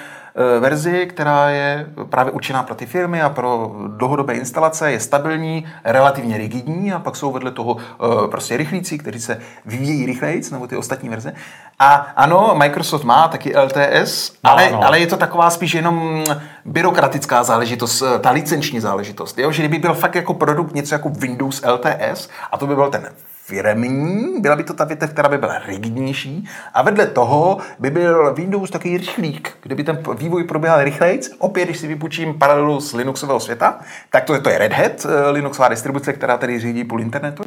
verzi, 0.59 1.05
která 1.05 1.49
je 1.49 1.87
právě 2.09 2.31
určená 2.31 2.63
pro 2.63 2.75
ty 2.75 2.85
firmy 2.85 3.21
a 3.21 3.29
pro 3.29 3.75
dlouhodobé 3.87 4.33
instalace, 4.33 4.91
je 4.91 4.99
stabilní, 4.99 5.65
relativně 5.83 6.37
rigidní 6.37 6.93
a 6.93 6.99
pak 6.99 7.15
jsou 7.15 7.31
vedle 7.31 7.51
toho 7.51 7.77
e, 7.77 8.27
prostě 8.27 8.57
rychlíci, 8.57 8.97
kteří 8.97 9.19
se 9.19 9.39
vyvíjejí 9.65 10.05
rychleji, 10.05 10.41
nebo 10.51 10.67
ty 10.67 10.77
ostatní 10.77 11.09
verze. 11.09 11.33
A 11.79 11.93
ano, 12.15 12.53
Microsoft 12.57 13.03
má 13.03 13.27
taky 13.27 13.53
LTS, 13.57 14.33
ale, 14.43 14.71
no. 14.71 14.83
ale 14.83 14.99
je 14.99 15.07
to 15.07 15.17
taková 15.17 15.49
spíš 15.49 15.73
jenom 15.73 16.23
byrokratická 16.65 17.43
záležitost, 17.43 18.03
ta 18.21 18.31
licenční 18.31 18.79
záležitost. 18.79 19.39
Jo? 19.39 19.51
Že 19.51 19.61
kdyby 19.61 19.79
byl 19.79 19.93
fakt 19.93 20.15
jako 20.15 20.33
produkt 20.33 20.75
něco 20.75 20.95
jako 20.95 21.09
Windows 21.09 21.61
LTS 21.65 22.29
a 22.51 22.57
to 22.57 22.67
by 22.67 22.75
byl 22.75 22.89
ten 22.89 23.09
firemní, 23.51 24.41
byla 24.41 24.55
by 24.55 24.63
to 24.63 24.73
ta 24.73 24.83
větev, 24.83 25.09
která 25.09 25.29
by 25.29 25.37
byla 25.37 25.59
rigidnější 25.59 26.47
a 26.73 26.81
vedle 26.81 27.07
toho 27.07 27.57
by 27.79 27.89
byl 27.89 28.33
Windows 28.33 28.69
takový 28.69 28.97
rychlík, 28.97 29.57
kde 29.63 29.75
by 29.75 29.83
ten 29.83 30.03
vývoj 30.17 30.43
probíhal 30.43 30.83
rychleji. 30.83 31.19
Opět, 31.37 31.65
když 31.65 31.77
si 31.77 31.87
vypůjčím 31.87 32.39
paralelu 32.39 32.81
z 32.81 32.93
Linuxového 32.93 33.39
světa, 33.39 33.79
tak 34.09 34.23
to 34.23 34.33
je, 34.33 34.39
to 34.39 34.49
je 34.49 34.57
Red 34.57 34.73
Hat, 34.73 35.05
eh, 35.05 35.29
Linuxová 35.29 35.67
distribuce, 35.67 36.13
která 36.13 36.37
tady 36.37 36.59
řídí 36.59 36.83
půl 36.83 37.01
internetu 37.01 37.43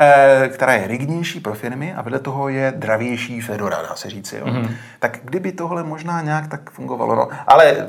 eh, 0.00 0.48
která 0.52 0.72
je 0.72 0.86
rigidnější 0.86 1.40
pro 1.40 1.54
firmy 1.54 1.94
a 1.94 2.02
vedle 2.02 2.18
toho 2.18 2.48
je 2.48 2.72
dravější 2.76 3.40
Fedora, 3.40 3.82
dá 3.82 3.94
se 3.94 4.10
říci. 4.10 4.36
Jo. 4.36 4.46
Mm-hmm. 4.46 4.70
Tak 4.98 5.18
kdyby 5.24 5.52
tohle 5.52 5.82
možná 5.82 6.20
nějak 6.20 6.48
tak 6.48 6.70
fungovalo. 6.70 7.14
No. 7.14 7.28
Ale 7.46 7.88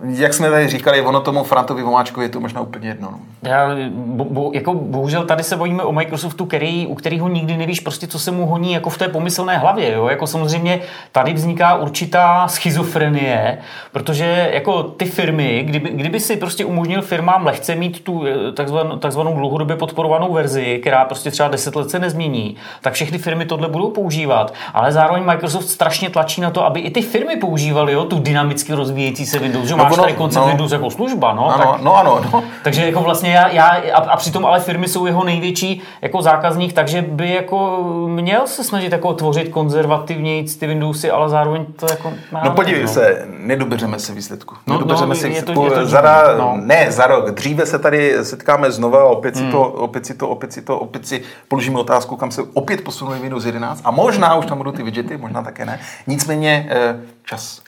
jak 0.00 0.34
jsme 0.34 0.50
tady 0.50 0.68
říkali, 0.68 1.02
ono 1.02 1.20
tomu 1.20 1.44
Frantovi 1.44 1.82
Vomáčkovi 1.82 2.26
je 2.26 2.30
to 2.30 2.40
možná 2.40 2.60
úplně 2.60 2.88
jedno. 2.88 3.08
No. 3.10 3.18
Já, 3.50 3.68
bo, 3.90 4.24
bo, 4.24 4.50
jako 4.54 4.74
bohužel 4.74 5.24
tady 5.24 5.42
se 5.42 5.56
bojíme 5.56 5.82
o 5.82 5.92
Microsoftu, 5.92 6.46
který, 6.46 6.86
u 6.86 6.94
kterého 6.94 7.28
nikdy 7.28 7.56
nevíš 7.56 7.80
prostě, 7.80 8.06
co 8.06 8.18
se 8.18 8.30
mu 8.30 8.46
honí 8.46 8.72
jako 8.72 8.90
v 8.90 8.98
té 8.98 9.08
pomyslné 9.08 9.58
hlavě. 9.58 9.92
Jo? 9.92 10.08
Jako 10.08 10.26
samozřejmě 10.26 10.80
tady 11.12 11.32
vzniká 11.32 11.74
určitá 11.74 12.48
schizofrenie, 12.48 13.58
protože 13.92 14.50
jako 14.52 14.82
ty 14.82 15.04
firmy, 15.04 15.62
kdyby, 15.66 15.90
kdyby 15.90 16.20
si 16.20 16.36
prostě 16.36 16.64
umožnil 16.64 17.02
firmám 17.02 17.46
lehce 17.46 17.74
mít 17.74 18.04
tu 18.04 18.24
eh, 18.26 18.52
takzvanou, 18.52 18.96
takzvanou 18.96 19.36
dlouhodobě 19.36 19.76
podporovanou 19.76 20.32
verzi, 20.32 20.78
která 20.82 21.04
prostě 21.04 21.30
třeba 21.30 21.48
10 21.48 21.76
let 21.76 21.90
se 21.90 21.98
nezmění, 21.98 22.56
tak 22.80 22.92
všechny 22.92 23.18
firmy 23.18 23.44
tohle 23.44 23.68
budou 23.68 23.90
používat. 23.90 24.54
Ale 24.74 24.92
zároveň 24.92 25.24
Microsoft 25.24 25.68
strašně 25.68 26.10
tlačí 26.10 26.40
na 26.40 26.50
to, 26.50 26.64
aby 26.64 26.80
i 26.80 26.90
ty 26.90 27.02
firmy 27.02 27.36
používaly 27.36 27.92
jo, 27.92 28.04
tu 28.04 28.18
dynamicky 28.18 28.72
rozvíjející 28.72 29.26
se 29.26 29.38
Windows. 29.38 29.81
Máš 29.82 29.92
ono, 29.92 30.02
tady 30.02 30.14
koncept 30.14 30.42
no, 30.42 30.48
Windows 30.48 30.72
jako 30.72 30.90
služba, 30.90 31.34
no. 31.34 31.54
Ano, 31.54 31.72
tak, 31.72 31.82
no 31.82 31.96
ano, 31.96 32.20
no. 32.32 32.44
Takže 32.64 32.86
jako 32.86 33.00
vlastně 33.00 33.32
já, 33.32 33.48
já 33.48 33.66
a, 33.66 34.10
a, 34.10 34.16
přitom 34.16 34.46
ale 34.46 34.60
firmy 34.60 34.88
jsou 34.88 35.06
jeho 35.06 35.24
největší 35.24 35.82
jako 36.02 36.22
zákazník, 36.22 36.72
takže 36.72 37.02
by 37.02 37.34
jako 37.34 37.84
měl 38.06 38.46
se 38.46 38.64
snažit 38.64 38.92
jako 38.92 39.14
tvořit 39.14 39.48
konzervativněji 39.48 40.44
ty 40.44 40.66
Windowsy, 40.66 41.10
ale 41.10 41.28
zároveň 41.28 41.66
to 41.76 41.86
jako... 41.90 42.12
No 42.44 42.50
podívej 42.50 42.82
no. 42.82 42.88
se, 42.88 43.26
nedobeřeme 43.38 43.98
se 43.98 44.12
výsledku. 44.12 44.54
No, 44.66 44.74
nedobeřeme 44.74 45.08
no, 45.08 45.14
se 45.14 45.28
výsledku. 45.28 45.64
Je 45.64 45.70
to, 45.70 45.74
je 45.74 45.80
to 45.80 45.86
za, 45.86 46.02
no. 46.38 46.58
Ne, 46.60 46.86
za 46.92 47.06
rok. 47.06 47.30
Dříve 47.30 47.66
se 47.66 47.78
tady 47.78 48.24
setkáme 48.24 48.70
znova, 48.70 49.04
opět 49.04 49.36
si, 49.36 49.42
hmm. 49.42 49.52
to, 49.52 49.62
opět 49.62 50.06
si 50.06 50.14
to, 50.14 50.28
opět 50.28 50.52
si 50.52 50.62
to, 50.62 50.78
opět 50.78 51.06
si 51.06 51.22
položíme 51.48 51.78
otázku, 51.78 52.16
kam 52.16 52.30
se 52.30 52.42
opět 52.54 52.84
posunuli 52.84 53.18
Windows 53.18 53.44
11 53.44 53.80
a 53.84 53.90
možná 53.90 54.34
už 54.34 54.46
tam 54.46 54.58
budou 54.58 54.72
ty 54.72 54.82
widgety, 54.82 55.16
možná 55.16 55.42
také 55.42 55.66
ne. 55.66 55.80
Nicméně 56.06 56.68
eh, 56.70 56.96
čas 57.24 57.62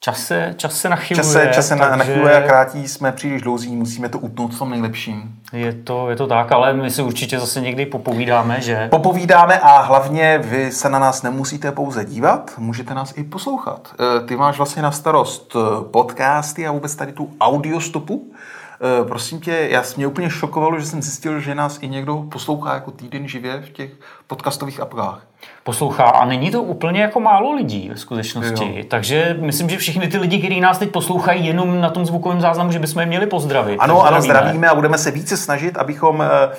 Čas 0.00 0.26
se, 0.26 0.54
čas 0.56 0.80
se 0.80 0.88
nachyluje. 0.88 1.24
Čas 1.24 1.32
se, 1.32 1.50
čas 1.54 1.68
se 1.68 1.76
takže... 1.76 1.96
nachyluje 1.96 2.36
a 2.36 2.46
krátí, 2.46 2.88
jsme 2.88 3.12
příliš 3.12 3.42
dlouzí, 3.42 3.76
musíme 3.76 4.08
to 4.08 4.18
utnout 4.18 4.54
v 4.54 4.58
tom 4.58 4.70
nejlepším. 4.70 5.34
Je 5.52 5.72
to, 5.72 6.10
je 6.10 6.16
to 6.16 6.26
tak, 6.26 6.52
ale 6.52 6.72
my 6.72 6.90
si 6.90 7.02
určitě 7.02 7.40
zase 7.40 7.60
někdy 7.60 7.86
popovídáme, 7.86 8.60
že... 8.60 8.88
Popovídáme 8.88 9.58
a 9.58 9.80
hlavně 9.80 10.38
vy 10.38 10.72
se 10.72 10.88
na 10.88 10.98
nás 10.98 11.22
nemusíte 11.22 11.72
pouze 11.72 12.04
dívat, 12.04 12.50
můžete 12.58 12.94
nás 12.94 13.14
i 13.16 13.24
poslouchat. 13.24 13.94
E, 14.00 14.26
ty 14.26 14.36
máš 14.36 14.56
vlastně 14.56 14.82
na 14.82 14.90
starost 14.90 15.56
e, 15.56 15.84
podcasty 15.84 16.66
a 16.66 16.72
vůbec 16.72 16.94
tady 16.94 17.12
tu 17.12 17.30
audiostopu. 17.40 18.32
E, 18.80 19.04
prosím 19.04 19.40
tě, 19.40 19.68
já 19.70 19.82
mě 19.96 20.06
úplně 20.06 20.30
šokovalo, 20.30 20.80
že 20.80 20.86
jsem 20.86 21.02
zjistil, 21.02 21.40
že 21.40 21.54
nás 21.54 21.78
i 21.82 21.88
někdo 21.88 22.16
poslouchá 22.16 22.74
jako 22.74 22.90
týden 22.90 23.28
živě 23.28 23.60
v 23.60 23.70
těch 23.70 23.90
podcastových 24.26 24.80
apkách 24.80 25.28
poslouchá 25.64 26.04
a 26.04 26.24
není 26.24 26.50
to 26.50 26.62
úplně 26.62 27.00
jako 27.00 27.20
málo 27.20 27.52
lidí 27.52 27.88
ve 27.88 27.96
skutečnosti. 27.96 28.74
Jo. 28.76 28.84
Takže 28.88 29.36
myslím, 29.40 29.68
že 29.68 29.76
všichni 29.76 30.08
ty 30.08 30.18
lidi, 30.18 30.38
kteří 30.38 30.60
nás 30.60 30.78
teď 30.78 30.90
poslouchají 30.90 31.46
jenom 31.46 31.80
na 31.80 31.90
tom 31.90 32.06
zvukovém 32.06 32.40
záznamu, 32.40 32.72
že 32.72 32.78
bychom 32.78 33.00
je 33.00 33.06
měli 33.06 33.26
pozdravit. 33.26 33.76
Ano, 33.80 34.06
ano, 34.06 34.22
zdravíme 34.22 34.68
a 34.68 34.74
budeme 34.74 34.98
se 34.98 35.10
více 35.10 35.36
snažit, 35.36 35.76
abychom 35.76 36.22
eh, 36.22 36.26
eh, 36.26 36.56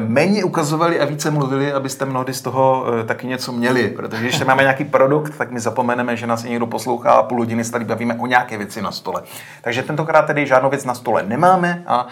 méně 0.00 0.44
ukazovali 0.44 1.00
a 1.00 1.04
více 1.04 1.30
mluvili, 1.30 1.72
abyste 1.72 2.04
mnohdy 2.04 2.34
z 2.34 2.42
toho 2.42 2.86
eh, 3.00 3.04
taky 3.04 3.26
něco 3.26 3.52
měli. 3.52 3.88
Protože 3.88 4.22
když 4.22 4.44
máme 4.44 4.62
nějaký 4.62 4.84
produkt, 4.84 5.36
tak 5.38 5.50
my 5.50 5.60
zapomeneme, 5.60 6.16
že 6.16 6.26
nás 6.26 6.44
někdo 6.44 6.66
poslouchá 6.66 7.12
a 7.12 7.22
půl 7.22 7.38
hodiny 7.38 7.64
se 7.64 7.72
tady 7.72 7.84
bavíme 7.84 8.14
o 8.14 8.26
nějaké 8.26 8.58
věci 8.58 8.82
na 8.82 8.92
stole. 8.92 9.22
Takže 9.62 9.82
tentokrát 9.82 10.22
tedy 10.22 10.46
žádnou 10.46 10.70
věc 10.70 10.84
na 10.84 10.94
stole 10.94 11.22
nemáme 11.22 11.84
a 11.86 12.06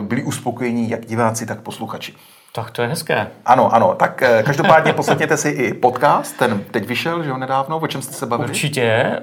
byli 0.00 0.22
uspokojení 0.22 0.90
jak 0.90 1.06
diváci, 1.06 1.46
tak 1.46 1.60
posluchači. 1.60 2.14
Tak 2.54 2.70
to 2.70 2.82
je 2.82 2.88
hezké. 2.88 3.30
Ano, 3.46 3.74
ano. 3.74 3.94
Tak 3.94 4.22
eh, 4.22 4.42
každopádně 4.42 4.92
poslechněte 4.92 5.36
si 5.36 5.48
i 5.48 5.74
podcast, 5.74 6.38
ten 6.38 6.64
teď 6.70 6.86
vyšel, 6.86 7.22
že 7.22 7.30
jo, 7.30 7.36
nedávno, 7.36 7.78
o 7.78 7.86
čem 7.86 8.02
jste 8.02 8.14
se 8.14 8.26
bavili? 8.26 8.48
Určitě. 8.48 8.82
Eh, 8.82 9.20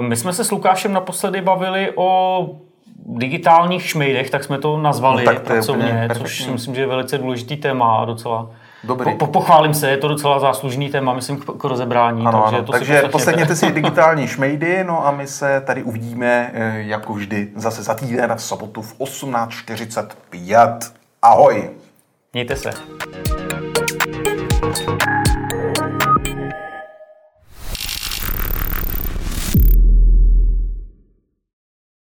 my 0.00 0.16
jsme 0.16 0.32
se 0.32 0.44
s 0.44 0.50
Lukášem 0.50 0.92
naposledy 0.92 1.40
bavili 1.40 1.92
o 1.94 2.46
digitálních 3.06 3.82
šmejdech, 3.82 4.30
tak 4.30 4.44
jsme 4.44 4.58
to 4.58 4.78
nazvali 4.78 5.24
no, 5.24 5.32
tak 5.32 5.40
to 5.40 5.46
pracovně, 5.46 6.08
což 6.18 6.44
si 6.44 6.50
myslím, 6.50 6.74
že 6.74 6.80
je 6.80 6.86
velice 6.86 7.18
důležitý 7.18 7.56
téma 7.56 7.96
a 7.96 8.04
docela 8.04 8.50
Dobrý. 8.84 9.14
Po, 9.14 9.26
pochválím 9.26 9.74
se, 9.74 9.90
je 9.90 9.96
to 9.96 10.08
docela 10.08 10.38
záslužný 10.38 10.90
téma, 10.90 11.14
myslím, 11.14 11.36
k 11.36 11.64
rozebrání. 11.64 12.26
Ano, 12.26 12.42
takže 12.42 12.56
ano. 12.56 12.66
To 12.66 12.72
takže 12.72 13.00
si 13.00 13.08
poslechněte 13.08 13.56
si 13.56 13.72
digitální 13.72 14.28
šmejdy, 14.28 14.84
no 14.84 15.06
a 15.06 15.10
my 15.10 15.26
se 15.26 15.62
tady 15.66 15.82
uvidíme, 15.82 16.50
eh, 16.54 16.82
jako 16.82 17.14
vždy, 17.14 17.48
zase 17.56 17.82
za 17.82 17.94
týden 17.94 18.34
v 18.36 18.42
sobotu 18.42 18.82
v 18.82 18.98
18.45. 18.98 20.78
Ahoj! 21.22 21.70
Mějte 22.32 22.56
se. 22.56 22.70